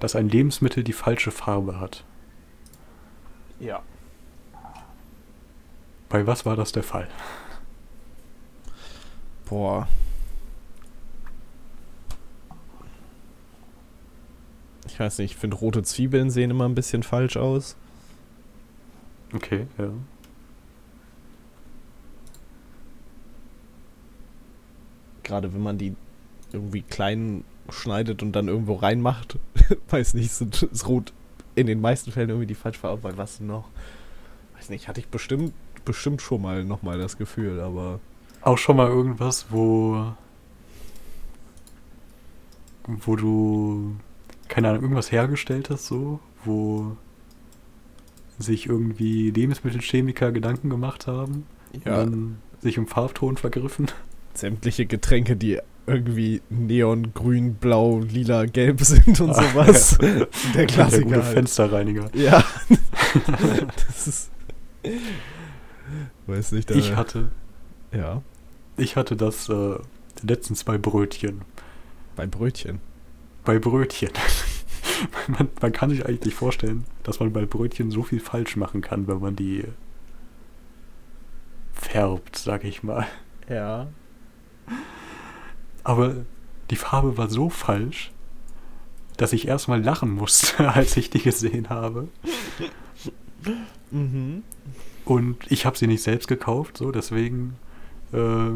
dass 0.00 0.16
ein 0.16 0.28
Lebensmittel 0.28 0.84
die 0.84 0.92
falsche 0.92 1.30
Farbe 1.30 1.80
hat? 1.80 2.04
ja. 3.62 3.82
Bei 6.12 6.26
was 6.26 6.44
war 6.44 6.56
das 6.56 6.72
der 6.72 6.82
Fall? 6.82 7.08
Boah. 9.48 9.88
Ich 14.86 15.00
weiß 15.00 15.16
nicht, 15.18 15.30
ich 15.32 15.36
finde 15.38 15.56
rote 15.56 15.82
Zwiebeln 15.82 16.30
sehen 16.30 16.50
immer 16.50 16.68
ein 16.68 16.74
bisschen 16.74 17.02
falsch 17.02 17.38
aus. 17.38 17.76
Okay, 19.32 19.66
ja. 19.78 19.88
Gerade 25.22 25.54
wenn 25.54 25.62
man 25.62 25.78
die 25.78 25.96
irgendwie 26.52 26.82
klein 26.82 27.42
schneidet 27.70 28.22
und 28.22 28.32
dann 28.32 28.48
irgendwo 28.48 28.74
reinmacht. 28.74 29.38
weiß 29.88 30.12
nicht, 30.12 30.30
sind, 30.30 30.62
ist 30.62 30.86
rot 30.86 31.14
in 31.54 31.66
den 31.66 31.80
meisten 31.80 32.12
Fällen 32.12 32.28
irgendwie 32.28 32.48
die 32.48 32.54
falsche 32.54 32.80
Farbe. 32.80 33.00
Bei 33.00 33.16
was 33.16 33.40
noch? 33.40 33.70
Weiß 34.56 34.68
nicht, 34.68 34.88
hatte 34.88 35.00
ich 35.00 35.08
bestimmt, 35.08 35.54
bestimmt 35.84 36.22
schon 36.22 36.42
mal 36.42 36.64
nochmal 36.64 36.98
das 36.98 37.16
Gefühl, 37.18 37.60
aber. 37.60 38.00
Auch 38.42 38.58
schon 38.58 38.76
mal 38.76 38.88
irgendwas, 38.88 39.46
wo 39.50 40.12
wo 42.86 43.16
du 43.16 43.94
keine 44.48 44.68
Ahnung, 44.68 44.82
irgendwas 44.82 45.12
hergestellt 45.12 45.70
hast 45.70 45.86
so, 45.86 46.20
wo 46.44 46.96
sich 48.38 48.66
irgendwie 48.66 49.30
Lebensmittelchemiker 49.30 50.32
Gedanken 50.32 50.68
gemacht 50.68 51.06
haben 51.06 51.46
Ja, 51.84 52.06
sich 52.60 52.76
im 52.76 52.86
Farbton 52.86 53.36
vergriffen. 53.36 53.86
sämtliche 54.34 54.84
Getränke, 54.86 55.36
die 55.36 55.58
irgendwie 55.86 56.42
neon, 56.50 57.12
grün, 57.14 57.54
blau, 57.54 58.00
lila, 58.00 58.44
gelb 58.46 58.80
sind 58.82 59.20
und 59.20 59.34
sowas. 59.34 59.96
Der 59.98 60.28
Der 60.54 60.66
Klassiker. 60.66 61.04
gute 61.04 61.24
halt. 61.24 61.34
Fensterreiniger. 61.34 62.10
Ja. 62.14 62.44
das 63.88 64.06
ist. 64.08 64.30
Weiß 66.26 66.52
nicht, 66.52 66.70
da, 66.70 66.74
Ich 66.74 66.96
hatte, 66.96 67.30
Ja, 67.92 68.22
ich 68.76 68.96
hatte 68.96 69.16
das 69.16 69.48
äh, 69.48 69.78
letztens 70.22 70.64
bei 70.64 70.78
Brötchen. 70.78 71.42
bei 72.16 72.26
Brötchen. 72.26 72.80
Bei 73.44 73.58
Brötchen. 73.58 74.10
man, 75.28 75.48
man 75.60 75.72
kann 75.72 75.90
sich 75.90 76.06
eigentlich 76.06 76.24
nicht 76.24 76.36
vorstellen, 76.36 76.84
dass 77.02 77.20
man 77.20 77.32
bei 77.32 77.44
Brötchen 77.44 77.90
so 77.90 78.02
viel 78.02 78.20
falsch 78.20 78.56
machen 78.56 78.80
kann, 78.80 79.08
wenn 79.08 79.20
man 79.20 79.36
die 79.36 79.64
färbt, 81.72 82.36
sag 82.36 82.64
ich 82.64 82.82
mal. 82.82 83.06
Ja. 83.48 83.88
Aber 85.84 86.14
die 86.70 86.76
Farbe 86.76 87.18
war 87.18 87.28
so 87.28 87.50
falsch, 87.50 88.12
dass 89.16 89.32
ich 89.32 89.48
erstmal 89.48 89.82
lachen 89.82 90.10
musste, 90.12 90.68
als 90.72 90.96
ich 90.96 91.10
die 91.10 91.20
gesehen 91.22 91.68
habe. 91.68 92.08
Mhm. 93.90 94.44
Und 95.04 95.50
ich 95.50 95.66
habe 95.66 95.76
sie 95.76 95.86
nicht 95.86 96.02
selbst 96.02 96.28
gekauft, 96.28 96.76
so 96.76 96.92
deswegen. 96.92 97.56
Äh, 98.12 98.50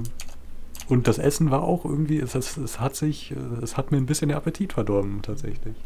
und 0.88 1.08
das 1.08 1.18
Essen 1.18 1.50
war 1.50 1.62
auch 1.62 1.84
irgendwie, 1.84 2.18
es, 2.18 2.34
es, 2.34 2.56
es 2.56 2.78
hat 2.78 2.94
sich, 2.94 3.34
es 3.62 3.76
hat 3.76 3.90
mir 3.90 3.96
ein 3.96 4.06
bisschen 4.06 4.28
den 4.28 4.38
Appetit 4.38 4.72
verdorben, 4.74 5.20
tatsächlich. 5.22 5.76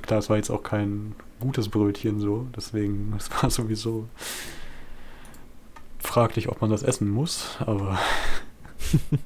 Klar, 0.00 0.20
es 0.20 0.30
war 0.30 0.38
jetzt 0.38 0.50
auch 0.50 0.62
kein 0.62 1.14
gutes 1.38 1.68
Brötchen 1.68 2.18
so, 2.18 2.46
deswegen, 2.56 3.12
es 3.18 3.30
war 3.30 3.50
sowieso 3.50 4.08
fraglich, 5.98 6.48
ob 6.48 6.60
man 6.60 6.70
das 6.70 6.82
essen 6.82 7.10
muss, 7.10 7.56
aber. 7.60 7.98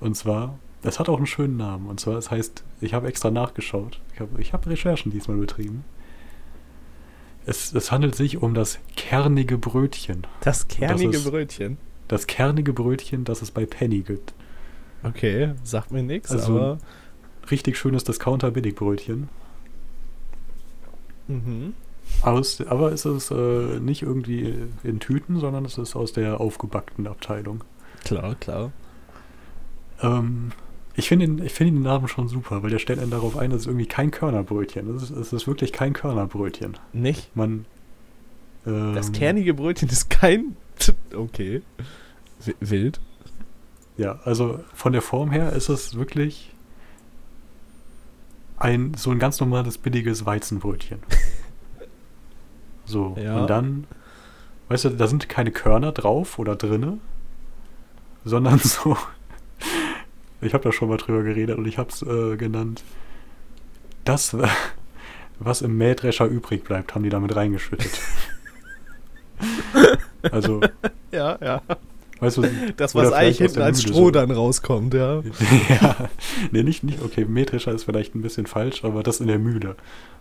und 0.00 0.14
zwar, 0.14 0.58
es 0.82 1.00
hat 1.00 1.08
auch 1.08 1.16
einen 1.16 1.26
schönen 1.26 1.56
Namen. 1.56 1.86
Und 1.86 2.00
zwar, 2.00 2.16
es 2.16 2.30
heißt, 2.30 2.64
ich 2.80 2.94
habe 2.94 3.08
extra 3.08 3.30
nachgeschaut. 3.30 4.00
Ich 4.14 4.20
habe 4.20 4.40
ich 4.40 4.52
hab 4.52 4.66
Recherchen 4.66 5.10
diesmal 5.10 5.38
betrieben. 5.38 5.84
Es, 7.48 7.72
es 7.72 7.90
handelt 7.90 8.14
sich 8.14 8.42
um 8.42 8.52
das 8.52 8.78
kernige 8.96 9.56
Brötchen. 9.56 10.26
Das 10.42 10.68
kernige 10.68 11.16
ist- 11.16 11.24
Brötchen. 11.30 11.78
Das 12.06 12.26
kernige 12.26 12.72
Brötchen, 12.72 13.24
das 13.24 13.40
es 13.42 13.50
bei 13.50 13.64
Penny 13.66 14.00
gibt. 14.00 14.34
Okay, 15.02 15.52
sagt 15.64 15.90
mir 15.90 16.02
nichts, 16.02 16.30
Also- 16.30 16.56
aber. 16.56 16.78
Richtig 17.50 17.78
schönes 17.78 18.04
Discounter-Billigbrötchen. 18.04 19.30
Mhm. 21.28 21.72
Aus, 22.22 22.60
aber 22.60 22.92
es 22.92 23.04
ist 23.06 23.30
äh, 23.30 23.80
nicht 23.80 24.02
irgendwie 24.02 24.54
in 24.82 25.00
Tüten, 25.00 25.38
sondern 25.40 25.64
es 25.64 25.78
ist 25.78 25.96
aus 25.96 26.12
der 26.12 26.40
aufgebackten 26.40 27.06
Abteilung. 27.06 27.64
Klar, 28.04 28.34
klar. 28.34 28.72
Ähm, 30.02 30.52
ich 30.98 31.08
finde 31.08 31.26
den, 31.26 31.44
ich 31.44 31.52
find 31.52 31.70
den 31.70 31.82
Namen 31.82 32.08
schon 32.08 32.28
super, 32.28 32.62
weil 32.62 32.70
der 32.70 32.78
stellt 32.78 32.98
einen 32.98 33.10
darauf 33.10 33.36
ein, 33.36 33.50
dass 33.50 33.62
es 33.62 33.66
irgendwie 33.66 33.86
kein 33.86 34.10
Körnerbrötchen 34.10 34.94
ist. 34.96 35.10
Es 35.10 35.32
ist 35.32 35.46
wirklich 35.46 35.72
kein 35.72 35.92
Körnerbrötchen. 35.92 36.76
Nicht? 36.92 37.34
Man. 37.36 37.64
Ähm, 38.66 38.94
Das 38.94 39.12
kernige 39.12 39.54
Brötchen 39.54 39.88
ist 39.88 40.10
kein. 40.10 40.56
Okay. 41.14 41.62
Wild. 42.60 43.00
Ja, 43.96 44.20
also 44.24 44.60
von 44.74 44.92
der 44.92 45.02
Form 45.02 45.32
her 45.32 45.52
ist 45.54 45.68
es 45.68 45.96
wirklich 45.96 46.52
ein 48.58 48.94
so 48.94 49.10
ein 49.10 49.18
ganz 49.18 49.40
normales 49.40 49.78
billiges 49.78 50.24
Weizenbrötchen. 50.26 50.98
So, 52.84 53.16
Ja. 53.20 53.40
und 53.40 53.50
dann, 53.50 53.86
weißt 54.68 54.86
du, 54.86 54.88
da 54.90 55.06
sind 55.08 55.28
keine 55.28 55.50
Körner 55.50 55.92
drauf 55.92 56.38
oder 56.38 56.56
drinne, 56.56 56.96
sondern 58.24 58.58
so. 58.64 58.96
Ich 60.40 60.54
habe 60.54 60.64
da 60.64 60.72
schon 60.72 60.88
mal 60.88 60.96
drüber 60.96 61.22
geredet 61.22 61.58
und 61.58 61.66
ich 61.66 61.78
habe 61.78 61.90
es 61.90 62.02
äh, 62.02 62.36
genannt. 62.36 62.84
Das, 64.04 64.36
was 65.38 65.62
im 65.62 65.76
Mähdrescher 65.76 66.26
übrig 66.26 66.64
bleibt, 66.64 66.94
haben 66.94 67.02
die 67.02 67.10
damit 67.10 67.34
reingeschüttet. 67.34 67.90
also, 70.32 70.60
Ja, 71.12 71.38
ja. 71.40 71.62
weißt 72.20 72.38
du, 72.38 72.42
Das, 72.76 72.94
was 72.94 73.12
eigentlich 73.12 73.38
hinten 73.38 73.62
als 73.62 73.82
Mühle 73.82 73.94
Stroh 73.94 74.04
so. 74.06 74.10
dann 74.10 74.30
rauskommt, 74.30 74.94
ja. 74.94 75.22
ja, 75.68 75.96
nee, 76.50 76.62
nicht, 76.62 76.82
nicht, 76.84 77.02
okay, 77.02 77.24
metrischer 77.24 77.72
ist 77.72 77.84
vielleicht 77.84 78.14
ein 78.14 78.22
bisschen 78.22 78.46
falsch, 78.46 78.84
aber 78.84 79.02
das 79.02 79.20
in 79.20 79.26
der 79.26 79.38
Mühle. 79.38 79.76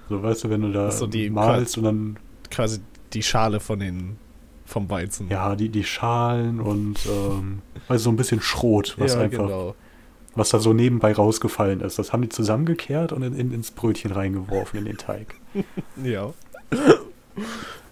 So, 0.10 0.22
weißt 0.24 0.46
du, 0.46 0.50
wenn 0.50 0.62
du 0.62 0.72
da 0.72 0.92
so, 0.92 1.08
die 1.08 1.30
malst 1.30 1.78
und 1.78 1.84
dann, 1.84 2.18
Quasi 2.50 2.80
die 3.14 3.24
Schale 3.24 3.60
von 3.60 3.80
den. 3.80 4.18
vom 4.66 4.90
Weizen. 4.90 5.28
ja, 5.30 5.56
die, 5.56 5.70
die 5.70 5.84
Schalen 5.84 6.60
und, 6.62 7.00
ähm, 7.06 7.62
also 7.88 8.06
so 8.06 8.10
ein 8.12 8.16
bisschen 8.16 8.42
Schrot, 8.42 8.96
was 8.98 9.16
ja, 9.16 9.22
einfach, 9.22 9.46
genau. 9.48 9.76
Was 10.38 10.50
da 10.50 10.60
so 10.60 10.73
nebenbei 10.73 11.13
rausgefallen 11.13 11.82
ist. 11.82 11.97
Das 12.00 12.13
haben 12.13 12.21
die 12.21 12.30
zusammengekehrt 12.30 13.12
und 13.12 13.23
in, 13.23 13.36
in, 13.36 13.52
ins 13.52 13.71
Brötchen 13.71 14.12
reingeworfen, 14.12 14.80
in 14.80 14.86
den 14.86 14.97
Teig. 14.97 15.36
Ja. 16.04 16.34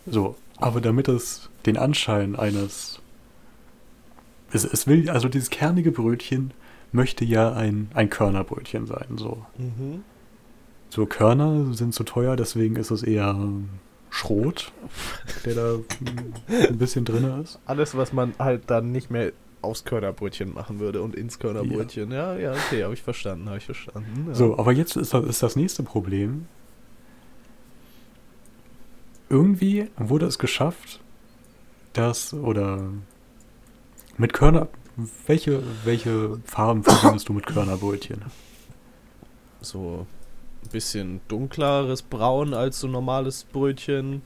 So, 0.06 0.36
aber 0.58 0.82
damit 0.82 1.08
es 1.08 1.50
den 1.66 1.78
Anschein 1.78 2.36
eines, 2.36 3.00
es, 4.52 4.64
es 4.64 4.86
will, 4.86 5.10
also 5.10 5.28
dieses 5.28 5.50
kernige 5.50 5.92
Brötchen 5.92 6.52
möchte 6.92 7.26
ja 7.26 7.54
ein, 7.54 7.90
ein 7.94 8.10
Körnerbrötchen 8.10 8.86
sein, 8.86 9.18
so. 9.18 9.46
Mhm. 9.58 10.04
So 10.90 11.06
Körner 11.06 11.74
sind 11.74 11.94
zu 11.94 12.04
teuer, 12.04 12.36
deswegen 12.36 12.76
ist 12.76 12.92
es 12.92 13.02
eher 13.02 13.36
Schrot, 14.10 14.72
der 15.46 15.56
da 15.56 15.76
ein 16.70 16.78
bisschen 16.78 17.06
drin 17.06 17.42
ist. 17.42 17.60
Alles, 17.66 17.98
was 17.98 18.14
man 18.14 18.34
halt 18.38 18.64
dann 18.68 18.92
nicht 18.92 19.10
mehr 19.10 19.32
aufs 19.66 19.84
Körnerbrötchen 19.84 20.54
machen 20.54 20.80
würde 20.80 21.02
und 21.02 21.16
ins 21.16 21.40
Körnerbrötchen. 21.40 22.12
Ja, 22.12 22.36
ja, 22.38 22.54
okay, 22.54 22.84
habe 22.84 22.94
ich 22.94 23.02
verstanden, 23.02 23.48
habe 23.48 23.58
ich 23.58 23.66
verstanden. 23.66 24.26
Ja. 24.30 24.36
So, 24.36 24.58
aber 24.58 24.72
jetzt 24.72 24.96
ist 24.96 25.14
das, 25.14 25.26
ist 25.26 25.44
das 25.44 25.56
nächste 25.56 25.84
Problem. 25.84 26.48
Irgendwie 29.30 29.90
wurde 29.98 30.28
es 30.28 30.38
geschafft, 30.40 31.00
dass, 31.94 32.34
oder 32.34 32.90
mit 34.18 34.34
Körner, 34.34 34.68
welche, 35.28 35.62
welche 35.84 36.38
Farben 36.46 36.84
verbindest 36.84 37.28
du 37.30 37.34
mit 37.34 37.46
Körnerbrötchen? 37.46 38.22
so 39.62 40.06
ein 40.64 40.70
bisschen 40.70 41.22
dunkleres 41.28 42.04
Braun 42.04 42.54
als 42.54 42.80
so 42.80 42.88
normales 42.88 43.46
Brötchen 43.46 44.22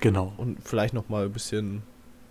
Genau. 0.00 0.32
und 0.38 0.58
vielleicht 0.66 0.94
noch 0.94 1.10
mal 1.10 1.26
ein 1.26 1.32
bisschen, 1.32 1.82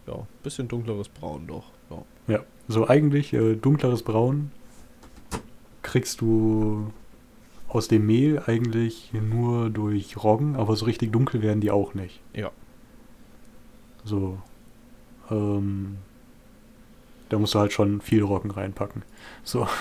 ja, 0.08 0.15
ein 0.15 0.27
bisschen 0.41 0.67
dunkleres 0.67 1.08
Braun 1.08 1.45
doch. 1.45 1.65
Ja. 1.91 2.36
Ja, 2.36 2.43
so 2.67 2.88
eigentlich 2.88 3.34
äh, 3.34 3.56
dunkleres 3.56 4.04
Braun 4.04 4.51
kriegst 5.82 6.21
du 6.21 6.91
aus 7.67 7.88
dem 7.88 8.06
Mehl 8.06 8.41
eigentlich 8.45 9.12
nur 9.13 9.69
durch 9.69 10.21
Roggen, 10.21 10.56
aber 10.56 10.75
so 10.75 10.86
richtig 10.86 11.12
dunkel 11.12 11.41
werden 11.41 11.62
die 11.62 11.71
auch 11.71 11.93
nicht. 11.93 12.19
Ja. 12.34 12.51
So. 14.04 14.39
Ähm, 15.30 15.97
da 17.30 17.39
musst 17.39 17.56
du 17.56 17.60
halt 17.60 17.71
schon 17.71 18.01
viel 18.01 18.23
Roggen 18.23 18.51
reinpacken. 18.51 19.04
So. 19.43 19.67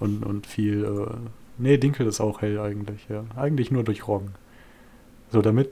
Und, 0.00 0.24
und 0.24 0.46
viel. 0.46 0.84
Äh, 0.84 1.16
nee, 1.58 1.76
Dinkel 1.76 2.06
ist 2.06 2.20
auch 2.20 2.40
hell 2.40 2.60
eigentlich, 2.60 3.08
ja. 3.08 3.24
Eigentlich 3.34 3.72
nur 3.72 3.82
durch 3.82 4.06
Roggen. 4.06 4.30
So, 5.32 5.42
damit. 5.42 5.70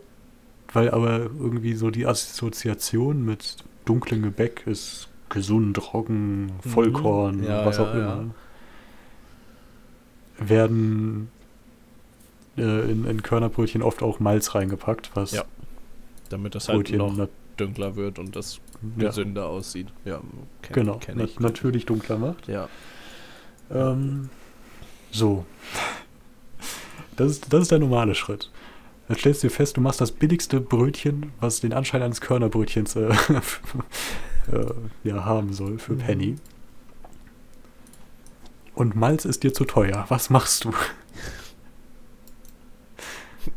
Weil 0.73 0.91
aber 0.91 1.21
irgendwie 1.21 1.75
so 1.75 1.93
die 1.93 2.07
Assoziation 2.07 3.25
mit 3.25 3.59
dunklem 3.85 4.23
Gebäck 4.23 4.67
ist 4.67 5.09
gesund, 5.29 5.93
Roggen, 5.93 6.53
Vollkorn, 6.61 7.39
Mhm. 7.39 7.45
Ja, 7.45 7.67
was 7.67 7.79
ja, 7.79 7.85
auch 7.85 7.95
immer. 7.95 8.27
ja. 10.39 10.49
Werden 10.49 11.31
äh, 12.59 12.91
in, 12.91 13.05
in 13.07 13.23
Körnerbrötchen 13.23 13.83
oft 13.83 14.03
auch 14.03 14.21
Malz 14.21 14.55
reingepackt, 14.55 15.11
was 15.15 15.33
Ja, 15.33 15.45
Damit 16.29 16.55
das 16.55 16.69
halt 16.69 16.79
Brötchen 16.79 16.99
noch 16.99 17.29
dunkler 17.57 17.97
wird 17.97 18.19
und 18.19 18.37
das 18.37 18.61
gesünder 18.99 19.47
aussieht. 19.47 19.89
Ja, 20.05 20.21
kenn, 20.63 20.75
genau, 20.75 20.99
kenn 20.99 21.19
ich. 21.21 21.41
natürlich 21.41 21.87
dunkler 21.87 22.19
macht. 22.19 22.49
Ja. 22.49 22.69
Ähm, 23.71 24.29
so. 25.11 25.47
Das 27.17 27.31
ist, 27.31 27.51
das 27.53 27.63
ist 27.63 27.71
der 27.71 27.79
normale 27.79 28.15
Schritt. 28.15 28.51
Dann 29.09 29.17
stellst 29.17 29.43
du 29.43 29.47
dir 29.49 29.55
fest, 29.55 29.77
du 29.79 29.81
machst 29.81 30.01
das 30.03 30.13
billigste 30.13 30.61
Brötchen, 30.61 31.33
was 31.41 31.61
den 31.61 31.73
Anschein 31.73 32.03
eines 32.03 32.21
Körnerbrötchens 32.21 32.97
äh, 32.97 33.09
äh, 34.53 35.09
ja, 35.09 35.25
haben 35.25 35.53
soll 35.53 35.79
für 35.79 35.95
Mhm. 35.95 35.99
Penny. 35.99 36.37
Und 38.75 38.95
Malz 38.95 39.25
ist 39.25 39.43
dir 39.43 39.55
zu 39.55 39.65
teuer. 39.65 40.05
Was 40.09 40.31
machst 40.31 40.65
du? 40.65 40.73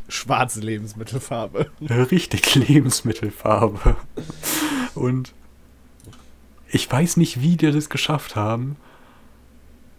Schwarze 0.08 0.62
Lebensmittelfarbe. 0.62 1.69
Richtig 1.82 2.56
Lebensmittelfarbe. 2.56 3.97
Und 4.95 5.34
ich 6.71 6.91
weiß 6.91 7.17
nicht, 7.17 7.41
wie 7.41 7.58
die 7.58 7.71
das 7.71 7.89
geschafft 7.89 8.36
haben, 8.36 8.78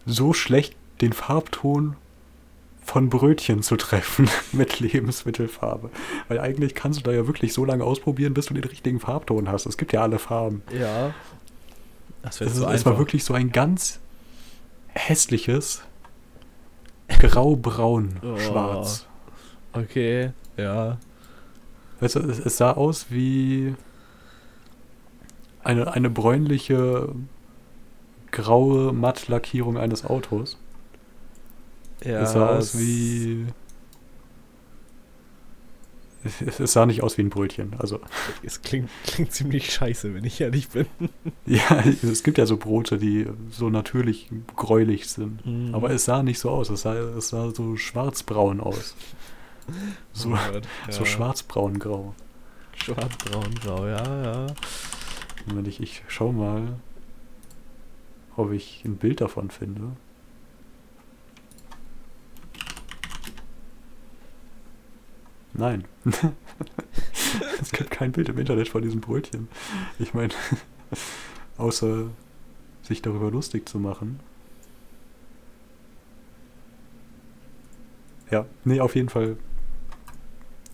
so 0.06 0.32
schlecht 0.32 0.76
den 1.00 1.12
Farbton 1.12 1.96
von 2.82 3.08
Brötchen 3.08 3.62
zu 3.62 3.76
treffen 3.76 4.28
mit 4.52 4.80
Lebensmittelfarbe. 4.80 5.90
Weil 6.28 6.40
eigentlich 6.40 6.74
kannst 6.74 7.00
du 7.00 7.02
da 7.02 7.12
ja 7.12 7.26
wirklich 7.26 7.52
so 7.52 7.64
lange 7.64 7.84
ausprobieren, 7.84 8.34
bis 8.34 8.46
du 8.46 8.54
den 8.54 8.64
richtigen 8.64 9.00
Farbton 9.00 9.48
hast. 9.48 9.66
Es 9.66 9.76
gibt 9.76 9.92
ja 9.92 10.02
alle 10.02 10.18
Farben. 10.18 10.62
Ja. 10.78 11.14
Das 12.22 12.36
Es, 12.36 12.40
wird 12.40 12.54
so 12.54 12.66
ist, 12.66 12.74
es 12.74 12.86
war 12.86 12.98
wirklich 12.98 13.24
so 13.24 13.34
ein 13.34 13.52
ganz 13.52 14.00
hässliches 14.88 15.82
grau-braun 17.08 18.20
Oh. 18.22 18.86
Okay, 19.72 20.32
ja. 20.56 20.98
Weißt 22.00 22.16
du, 22.16 22.20
es, 22.20 22.38
es 22.38 22.56
sah 22.56 22.72
aus 22.72 23.06
wie 23.10 23.74
eine, 25.62 25.92
eine 25.92 26.10
bräunliche 26.10 27.14
graue 28.30 28.92
Mattlackierung 28.92 29.76
eines 29.76 30.04
Autos. 30.04 30.58
Ja 32.04 32.20
es 32.22 32.32
sah 32.32 32.56
aus 32.56 32.78
wie. 32.78 33.46
Es, 36.58 36.74
sah 36.74 36.84
nicht 36.84 37.02
aus 37.02 37.16
wie 37.16 37.22
ein 37.22 37.30
Brötchen. 37.30 37.74
Also, 37.78 37.98
Es 38.42 38.60
klingt, 38.60 38.90
klingt 39.06 39.32
ziemlich 39.32 39.72
scheiße, 39.72 40.14
wenn 40.14 40.24
ich 40.24 40.38
ehrlich 40.40 40.68
bin. 40.68 40.86
ja, 41.46 41.82
es 42.02 42.22
gibt 42.22 42.36
ja 42.36 42.44
so 42.44 42.58
Brote, 42.58 42.98
die 42.98 43.26
so 43.50 43.70
natürlich 43.70 44.28
gräulich 44.54 45.08
sind. 45.08 45.44
Mhm. 45.46 45.74
Aber 45.74 45.90
es 45.90 46.04
sah 46.04 46.22
nicht 46.22 46.38
so 46.38 46.50
aus. 46.50 46.68
Es 46.68 46.82
sah, 46.82 46.94
es 46.94 47.30
sah 47.30 47.50
so 47.50 47.76
schwarzbraun 47.76 48.60
aus. 48.60 48.94
So, 50.12 50.30
Oh 50.30 50.52
Gott, 50.52 50.66
so 50.88 51.00
ja. 51.00 51.06
schwarzbraun-grau. 51.06 52.12
Schwarz-braun, 52.74 53.54
grau, 53.62 53.86
ja, 53.86 54.22
ja. 54.22 54.46
Moment, 55.46 55.68
ich, 55.68 55.80
ich 55.80 56.02
schau 56.08 56.32
mal, 56.32 56.80
ob 58.36 58.52
ich 58.52 58.84
ein 58.84 58.96
Bild 58.96 59.20
davon 59.20 59.50
finde. 59.50 59.92
Nein. 65.52 65.84
es 67.60 67.72
gibt 67.72 67.90
kein 67.90 68.12
Bild 68.12 68.28
im 68.28 68.38
Internet 68.38 68.68
von 68.68 68.82
diesem 68.82 69.00
Brötchen. 69.00 69.48
Ich 69.98 70.14
meine, 70.14 70.32
außer 71.56 72.04
sich 72.82 73.02
darüber 73.02 73.30
lustig 73.30 73.68
zu 73.68 73.78
machen. 73.78 74.20
Ja, 78.30 78.46
nee, 78.64 78.80
auf 78.80 78.94
jeden 78.94 79.08
Fall. 79.08 79.36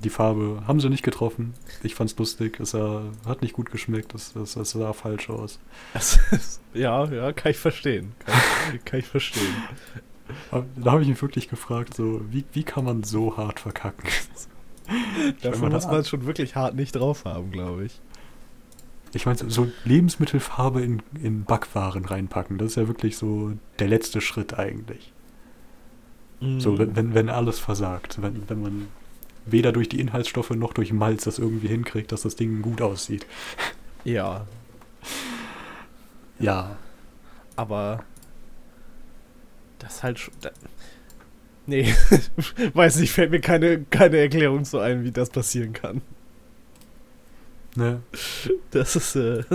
Die 0.04 0.10
Farbe 0.10 0.62
haben 0.66 0.78
sie 0.78 0.90
nicht 0.90 1.02
getroffen. 1.02 1.54
Ich 1.82 1.94
fand's 1.94 2.16
lustig. 2.18 2.60
Es 2.60 2.72
sah, 2.72 3.02
hat 3.26 3.40
nicht 3.40 3.54
gut 3.54 3.70
geschmeckt. 3.70 4.14
Es, 4.14 4.36
es, 4.36 4.54
es 4.56 4.70
sah 4.72 4.92
falsch 4.92 5.30
aus. 5.30 5.58
Ja, 6.74 7.06
ja, 7.06 7.32
kann 7.32 7.50
ich 7.52 7.58
verstehen. 7.58 8.12
Kann, 8.26 8.36
ich- 8.76 8.84
kann 8.84 9.00
ich 9.00 9.06
verstehen. 9.06 9.54
Da 10.76 10.90
habe 10.92 11.02
ich 11.02 11.08
mich 11.08 11.22
wirklich 11.22 11.48
gefragt, 11.48 11.94
so, 11.94 12.20
wie, 12.30 12.44
wie 12.52 12.62
kann 12.64 12.84
man 12.84 13.04
so 13.04 13.36
hart 13.38 13.58
verkacken? 13.60 14.08
Dafür 15.42 15.60
man 15.62 15.72
muss 15.72 15.84
da- 15.84 15.90
man 15.92 16.00
es 16.00 16.08
schon 16.08 16.26
wirklich 16.26 16.54
hart 16.56 16.74
nicht 16.74 16.94
drauf 16.94 17.24
haben, 17.24 17.50
glaube 17.50 17.84
ich. 17.86 18.00
Ich 19.12 19.24
meine, 19.26 19.38
so- 19.38 19.48
so 19.48 19.68
Lebensmittelfarbe 19.84 20.82
in, 20.82 21.02
in 21.22 21.44
Backwaren 21.44 22.04
reinpacken, 22.04 22.58
das 22.58 22.68
ist 22.72 22.76
ja 22.76 22.86
wirklich 22.88 23.16
so 23.16 23.52
der 23.78 23.88
letzte 23.88 24.20
Schritt 24.20 24.54
eigentlich. 24.58 25.12
So, 26.58 26.72
Mhm. 26.72 26.96
wenn, 26.96 27.14
wenn, 27.14 27.30
alles 27.30 27.58
versagt, 27.58 28.20
wenn, 28.20 28.48
wenn 28.48 28.60
man 28.60 28.88
weder 29.46 29.72
durch 29.72 29.88
die 29.88 30.00
Inhaltsstoffe 30.00 30.50
noch 30.50 30.74
durch 30.74 30.92
Malz 30.92 31.24
das 31.24 31.38
irgendwie 31.38 31.68
hinkriegt, 31.68 32.12
dass 32.12 32.22
das 32.22 32.36
Ding 32.36 32.60
gut 32.62 32.82
aussieht. 32.82 33.24
Ja, 34.04 34.46
Ja, 36.38 36.76
aber 37.56 38.04
das 39.78 40.02
halt 40.02 40.18
schon. 40.18 40.34
Da, 40.42 40.50
nee, 41.66 41.92
weiß 42.74 42.96
nicht, 43.00 43.12
fällt 43.12 43.30
mir 43.30 43.40
keine, 43.40 43.82
keine 43.84 44.18
Erklärung 44.18 44.64
so 44.64 44.78
ein, 44.78 45.04
wie 45.04 45.12
das 45.12 45.30
passieren 45.30 45.72
kann. 45.72 46.02
ne? 47.74 48.00
Das 48.70 48.96
ist, 48.96 49.16
äh, 49.16 49.42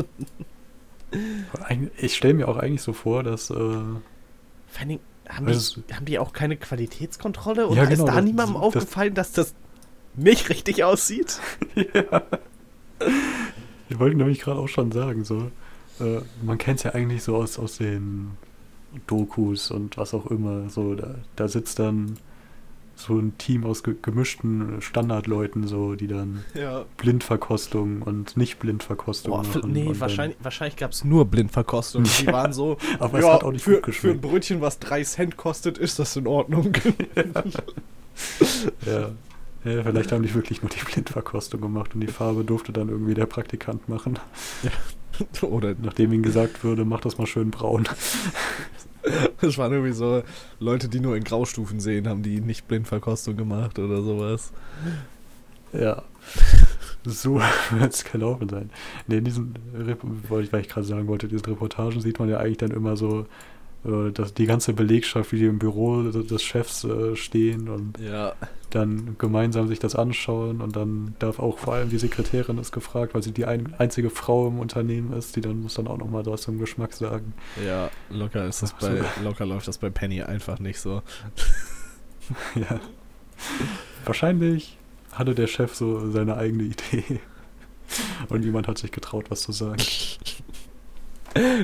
Ich 1.98 2.16
stelle 2.16 2.34
mir 2.34 2.48
auch 2.48 2.58
eigentlich 2.58 2.82
so 2.82 2.94
vor, 2.94 3.24
dass, 3.24 3.50
äh, 3.50 3.54
vor 3.54 4.02
Dingen, 4.86 5.02
haben, 5.28 5.48
Also 5.48 5.82
die, 5.82 5.94
haben 5.94 6.06
die 6.06 6.20
auch 6.20 6.32
keine 6.34 6.56
Qualitätskontrolle? 6.58 7.68
Oder 7.68 7.84
Ja, 7.84 7.90
genau, 7.90 8.04
ist 8.06 8.08
da 8.10 8.16
das- 8.16 8.24
niemandem 8.26 8.54
das- 8.56 8.64
aufgefallen, 8.64 9.14
dass 9.14 9.32
das 9.34 9.54
nicht 10.16 10.50
richtig 10.50 10.84
aussieht? 10.84 11.40
ja. 11.76 12.24
Ich 13.90 14.00
wollte 14.00 14.16
nämlich 14.18 14.40
gerade 14.40 14.60
auch 14.60 14.68
schon 14.70 14.92
sagen, 14.92 15.26
so, 15.26 15.52
äh, 16.00 16.22
man 16.44 16.58
kennt 16.58 16.78
es 16.80 16.84
ja 16.84 16.92
eigentlich 16.92 17.24
so 17.24 17.36
aus, 17.36 17.60
aus 17.60 17.78
den 17.78 18.32
Dokus 19.08 19.72
und 19.72 19.98
was 19.98 20.14
auch 20.14 20.28
immer, 20.28 20.70
so, 20.70 20.96
da, 20.96 21.16
da 21.36 21.48
sitzt 21.48 21.80
dann 21.80 22.18
so 22.96 23.18
ein 23.18 23.36
Team 23.40 23.64
aus 23.66 23.82
ge 23.84 23.96
gemischten 24.00 24.80
Standardleuten, 24.82 25.66
so, 25.68 25.96
die 25.96 26.08
dann 26.08 26.44
Ja. 26.54 26.86
Blindverkostung 26.98 28.04
und 28.04 28.38
nicht 28.38 28.60
Blindverkostung 28.60 29.32
Boah, 29.32 29.44
machen. 29.44 29.72
nee, 29.72 29.90
wahrscheinlich, 29.94 30.38
wahrscheinlich 30.44 30.76
gab 30.76 30.92
es 30.92 31.04
nur 31.04 31.26
Blindverkostung. 31.26 32.04
Die 32.04 32.26
Ja, 32.26 32.34
waren 32.34 32.54
so, 32.54 32.78
aber 33.00 33.20
es 33.20 33.26
ja, 33.26 33.34
hat 33.34 33.44
auch 33.44 33.52
nicht 33.52 33.64
für, 33.64 33.82
gut 33.82 33.96
für 33.96 34.10
ein 34.10 34.20
geschmeckt. 34.20 34.22
Brötchen, 34.22 34.62
was 34.62 34.78
3 34.80 35.04
Cent 35.04 35.38
kostet, 35.38 35.78
ist 35.80 35.98
das 36.00 36.16
in 36.16 36.28
Ordnung. 36.28 36.74
Ja. 38.86 39.12
ja, 39.64 39.84
vielleicht 39.84 40.12
haben 40.12 40.22
die 40.24 40.34
wirklich 40.34 40.62
nur 40.62 40.70
die 40.70 40.84
Blindverkostung 40.84 41.62
gemacht 41.62 41.96
und 41.96 42.02
die 42.02 42.08
Farbe 42.08 42.44
durfte 42.44 42.72
dann 42.72 42.90
irgendwie 42.90 43.14
der 43.14 43.26
Praktikant 43.26 43.90
machen, 43.90 44.20
Oder 45.42 45.76
nachdem 45.82 46.14
ihm 46.14 46.24
gesagt 46.24 46.64
würde, 46.64 46.84
mach 46.84 47.02
das 47.02 47.18
mal 47.18 47.28
schön 47.28 47.52
braun. 47.52 47.88
Es 49.42 49.58
waren 49.58 49.72
irgendwie 49.72 49.94
so 49.94 50.24
Leute, 50.60 50.90
die 50.90 51.00
nur 51.00 51.16
in 51.16 51.24
Graustufen 51.24 51.80
sehen, 51.80 52.08
haben 52.08 52.24
die 52.24 52.42
nicht 52.42 52.68
Blindverkostung 52.68 53.38
gemacht 53.38 53.80
oder 53.80 54.02
sowas. 54.02 54.52
Ja. 55.74 56.04
So 57.04 57.42
wird 57.72 57.94
es 57.94 58.04
gelaufen 58.04 58.48
sein. 58.48 58.70
Ne, 59.08 59.18
in 59.18 59.24
diesen, 59.24 59.56
weil 60.30 60.44
ich 60.44 60.70
gerade 60.70 60.86
sagen 60.86 61.08
wollte, 61.08 61.28
diesen 61.28 61.46
Reportagen 61.46 62.00
sieht 62.00 62.20
man 62.20 62.30
ja 62.30 62.38
eigentlich 62.38 62.58
dann 62.58 62.72
immer 62.72 62.96
so, 62.96 63.26
äh, 63.86 64.12
dass 64.12 64.34
die 64.34 64.46
ganze 64.46 64.74
Belegschaft, 64.74 65.32
wie 65.32 65.40
die 65.40 65.46
im 65.46 65.60
Büro 65.60 66.04
des 66.04 66.44
Chefs 66.44 66.84
äh, 66.84 67.16
stehen 67.16 67.68
und 67.70 68.00
Ja. 68.00 68.34
dann 68.70 69.16
gemeinsam 69.18 69.68
sich 69.68 69.80
das 69.80 69.96
anschauen 69.96 70.62
und 70.62 70.76
dann 70.76 71.16
darf 71.20 71.40
auch 71.40 71.58
vor 71.58 71.74
allem 71.74 71.90
die 71.90 71.98
Sekretärin 71.98 72.58
ist 72.58 72.72
gefragt, 72.72 73.14
weil 73.16 73.24
sie 73.24 73.32
die 73.34 73.46
ein, 73.46 73.74
einzige 73.78 74.10
Frau 74.10 74.48
im 74.48 74.60
Unternehmen 74.60 75.12
ist, 75.14 75.36
die 75.36 75.42
dann 75.42 75.62
muss 75.62 75.74
dann 75.74 75.88
auch 75.88 75.98
nochmal 75.98 76.26
was 76.26 76.44
zum 76.44 76.58
Geschmack 76.60 76.94
sagen. 76.94 77.34
Ja, 77.66 77.90
locker 78.10 78.46
ist 78.48 78.62
das 78.62 78.74
bei, 78.74 79.02
locker 79.24 79.46
läuft 79.46 79.68
das 79.68 79.78
bei 79.78 79.90
Penny 79.90 80.22
einfach 80.22 80.60
nicht 80.60 80.80
so. 80.80 81.02
ja. 82.56 82.80
Wahrscheinlich 84.06 84.78
hatte 85.12 85.36
der 85.36 85.48
Chef 85.48 85.76
so 85.76 86.10
seine 86.12 86.38
eigene 86.38 86.64
Idee. 86.64 87.20
Und 88.30 88.42
niemand 88.46 88.68
hat 88.70 88.78
sich 88.78 88.92
getraut, 88.92 89.26
was 89.30 89.42
zu 89.42 89.52
sagen. 89.52 89.82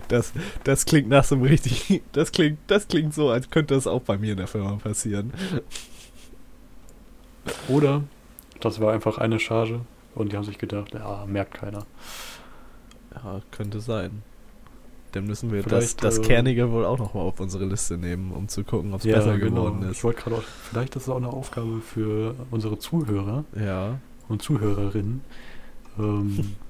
Das, 0.08 0.32
das 0.64 0.86
klingt 0.86 1.10
nach 1.10 1.24
so 1.24 1.36
einem 1.36 1.44
richtig. 1.46 2.02
Das 2.14 2.32
klingt, 2.32 2.58
das 2.68 2.88
klingt 2.88 3.14
so, 3.14 3.30
als 3.30 3.50
könnte 3.50 3.74
das 3.76 3.86
auch 3.88 4.02
bei 4.02 4.18
mir 4.18 4.32
in 4.32 4.38
der 4.38 4.48
Firma 4.48 4.76
passieren. 4.76 5.34
Oder 7.68 8.04
das 8.60 8.80
war 8.80 8.94
einfach 8.94 9.18
eine 9.18 9.40
Charge 9.40 9.82
und 10.16 10.32
die 10.32 10.38
haben 10.38 10.44
sich 10.44 10.58
gedacht, 10.58 10.94
ja, 10.94 11.26
merkt 11.28 11.54
keiner. 11.54 11.86
Ja, 13.14 13.42
könnte 13.52 13.80
sein. 13.80 14.24
Dann 15.14 15.26
müssen 15.26 15.52
wir 15.52 15.64
das, 15.64 15.70
Vielleicht, 15.72 16.04
das 16.04 16.18
äh, 16.20 16.22
Kernige 16.22 16.72
wohl 16.72 16.86
auch 16.86 17.00
nochmal 17.00 17.24
auf 17.24 17.40
unsere 17.40 17.66
Liste 17.66 17.98
nehmen, 17.98 18.32
um 18.32 18.48
zu 18.50 18.64
gucken, 18.64 18.94
ob 18.94 19.00
es 19.00 19.06
besser 19.06 19.38
geworden 19.38 19.84
Ich 19.84 19.98
ist. 19.98 20.04
wollte 20.04 20.22
gerade 20.22 20.36
auch, 20.38 20.44
vielleicht 20.44 20.96
ist 20.96 21.04
es 21.04 21.10
auch 21.10 21.18
eine 21.18 21.30
Aufgabe 21.30 21.80
für 21.82 22.36
unsere 22.52 22.78
Zuhörer 22.78 23.46
Ja. 23.60 24.00
und 24.28 24.42
Zuhörerinnen. 24.42 25.22
Ähm, 25.98 26.56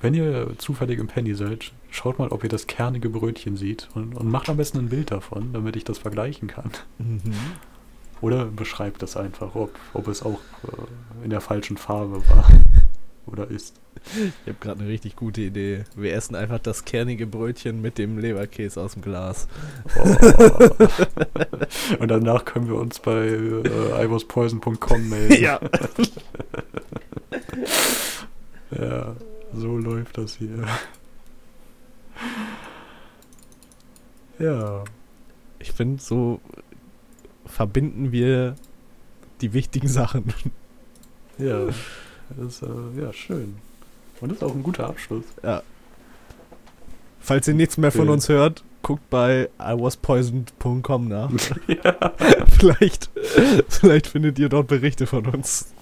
wenn 0.00 0.14
ihr 0.14 0.52
zufällig 0.58 0.98
im 0.98 1.06
Penny 1.06 1.34
seid, 1.34 1.72
schaut 1.90 2.18
mal, 2.18 2.28
ob 2.28 2.42
ihr 2.42 2.48
das 2.48 2.66
kernige 2.66 3.10
Brötchen 3.10 3.56
seht 3.56 3.88
und, 3.94 4.14
und 4.16 4.30
macht 4.30 4.48
am 4.48 4.56
besten 4.56 4.78
ein 4.78 4.88
Bild 4.88 5.10
davon, 5.10 5.52
damit 5.52 5.76
ich 5.76 5.84
das 5.84 5.98
vergleichen 5.98 6.48
kann. 6.48 6.70
Mhm. 6.98 7.20
Oder 8.20 8.46
beschreibt 8.46 9.02
das 9.02 9.16
einfach, 9.16 9.54
ob, 9.54 9.78
ob 9.94 10.08
es 10.08 10.22
auch 10.22 10.40
äh, 10.64 11.24
in 11.24 11.30
der 11.30 11.40
falschen 11.40 11.76
Farbe 11.76 12.22
war 12.28 12.48
oder 13.26 13.48
ist. 13.48 13.76
Ich 14.14 14.48
habe 14.48 14.56
gerade 14.60 14.80
eine 14.80 14.88
richtig 14.88 15.16
gute 15.16 15.42
Idee. 15.42 15.84
Wir 15.94 16.14
essen 16.14 16.34
einfach 16.34 16.58
das 16.58 16.84
kernige 16.84 17.26
Brötchen 17.26 17.82
mit 17.82 17.98
dem 17.98 18.18
Leberkäse 18.18 18.80
aus 18.80 18.94
dem 18.94 19.02
Glas. 19.02 19.48
Oh. 19.96 20.16
Und 21.98 22.08
danach 22.08 22.44
können 22.44 22.68
wir 22.68 22.76
uns 22.76 22.98
bei 23.00 23.26
äh, 23.26 24.04
iwaspoison.com 24.04 25.08
melden. 25.08 25.42
Ja. 25.42 25.60
Ja, 28.78 29.16
so 29.54 29.76
läuft 29.76 30.18
das 30.18 30.36
hier. 30.36 30.64
Ja, 34.38 34.84
Ich 35.58 35.72
finde, 35.72 36.00
so 36.02 36.40
verbinden 37.46 38.10
wir 38.12 38.56
die 39.40 39.52
wichtigen 39.52 39.88
Sachen. 39.88 40.32
ja. 41.38 41.66
Das 42.36 42.54
ist 42.54 42.62
äh, 42.62 43.00
ja 43.02 43.12
schön. 43.12 43.56
Und 44.20 44.28
das 44.30 44.38
ist 44.38 44.44
auch 44.44 44.54
ein 44.54 44.62
guter 44.62 44.86
Abschluss. 44.86 45.24
Ja. 45.42 45.62
Falls 47.18 47.48
ihr 47.48 47.54
nichts 47.54 47.76
mehr 47.76 47.90
von 47.90 48.08
uns 48.08 48.28
hört, 48.28 48.62
guckt 48.82 49.08
bei 49.10 49.48
iwaspoisoned.com 49.58 51.08
nach. 51.08 51.30
ja. 51.66 52.12
vielleicht, 52.50 53.10
vielleicht 53.68 54.06
findet 54.06 54.38
ihr 54.38 54.48
dort 54.48 54.68
Berichte 54.68 55.06
von 55.06 55.26
uns. 55.26 55.72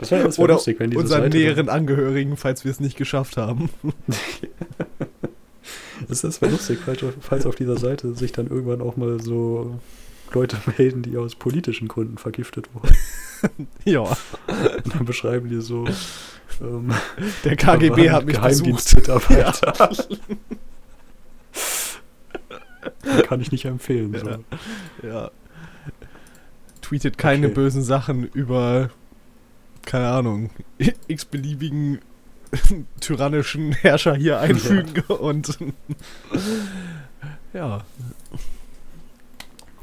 Das 0.00 0.10
wäre 0.10 0.36
wär 0.36 0.48
lustig, 0.48 0.80
wenn 0.80 0.90
diese 0.90 1.02
Unseren 1.02 1.22
Seite 1.24 1.36
näheren 1.36 1.68
Angehörigen, 1.68 2.36
falls 2.36 2.64
wir 2.64 2.70
es 2.72 2.80
nicht 2.80 2.96
geschafft 2.96 3.36
haben. 3.36 3.70
Das, 6.08 6.22
das 6.22 6.40
wäre 6.40 6.50
lustig, 6.52 6.78
falls, 6.82 7.02
auf- 7.04 7.12
falls 7.20 7.44
auf 7.44 7.54
dieser 7.56 7.76
Seite 7.76 8.14
sich 8.14 8.32
dann 8.32 8.46
irgendwann 8.48 8.80
auch 8.80 8.96
mal 8.96 9.22
so 9.22 9.78
Leute 10.32 10.56
melden, 10.78 11.02
die 11.02 11.18
aus 11.18 11.34
politischen 11.34 11.88
Gründen 11.88 12.16
vergiftet 12.16 12.70
wurden. 12.72 13.68
ja, 13.84 14.00
Und 14.00 14.94
dann 14.94 15.04
beschreiben 15.04 15.50
die 15.50 15.60
so. 15.60 15.84
Ähm, 16.62 16.92
der 17.44 17.54
KGB 17.56 18.10
hat 18.10 18.24
mich. 18.24 18.34
Geheimdienstmitarbeiter. 18.36 19.90
Kann 23.26 23.40
ich 23.40 23.52
nicht 23.52 23.66
empfehlen. 23.66 24.16
So. 24.18 24.26
Ja. 24.26 24.38
Ja. 25.02 25.30
Tweetet 26.80 27.18
keine 27.18 27.46
Okay. 27.48 27.54
bösen 27.54 27.82
Sachen 27.82 28.24
über, 28.24 28.90
keine 29.84 30.08
Ahnung, 30.08 30.50
x-beliebigen 31.08 32.00
tyrannischen 33.00 33.72
Herrscher 33.72 34.14
hier 34.14 34.40
einfügen 34.40 35.02
und 35.06 35.58
ja. 37.52 37.84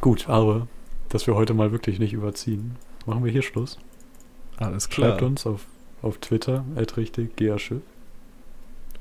Gut, 0.02 0.28
aber 0.28 0.68
dass 1.10 1.28
wir 1.28 1.36
heute 1.36 1.54
mal 1.54 1.72
wirklich 1.72 2.00
nicht 2.00 2.14
überziehen, 2.14 2.76
machen 3.06 3.24
wir 3.24 3.32
hier 3.32 3.42
Schluss. 3.42 3.78
Alles 4.58 4.90
klar. 4.90 5.12
Schreibt 5.12 5.22
uns 5.24 5.46
auf, 5.46 5.66
auf 6.02 6.18
Twitter, 6.18 6.66
richtig, 6.98 7.36
Schiff. 7.60 7.82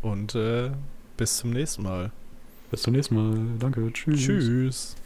Und 0.02 0.34
äh, 0.34 0.70
bis 1.16 1.38
zum 1.38 1.50
nächsten 1.50 1.82
Mal. 1.82 2.12
Bis 2.70 2.82
zum 2.82 2.92
nächsten 2.92 3.14
Mal. 3.14 3.46
Danke. 3.58 3.90
Tschüss. 3.92 4.20
Tschüss. 4.20 4.96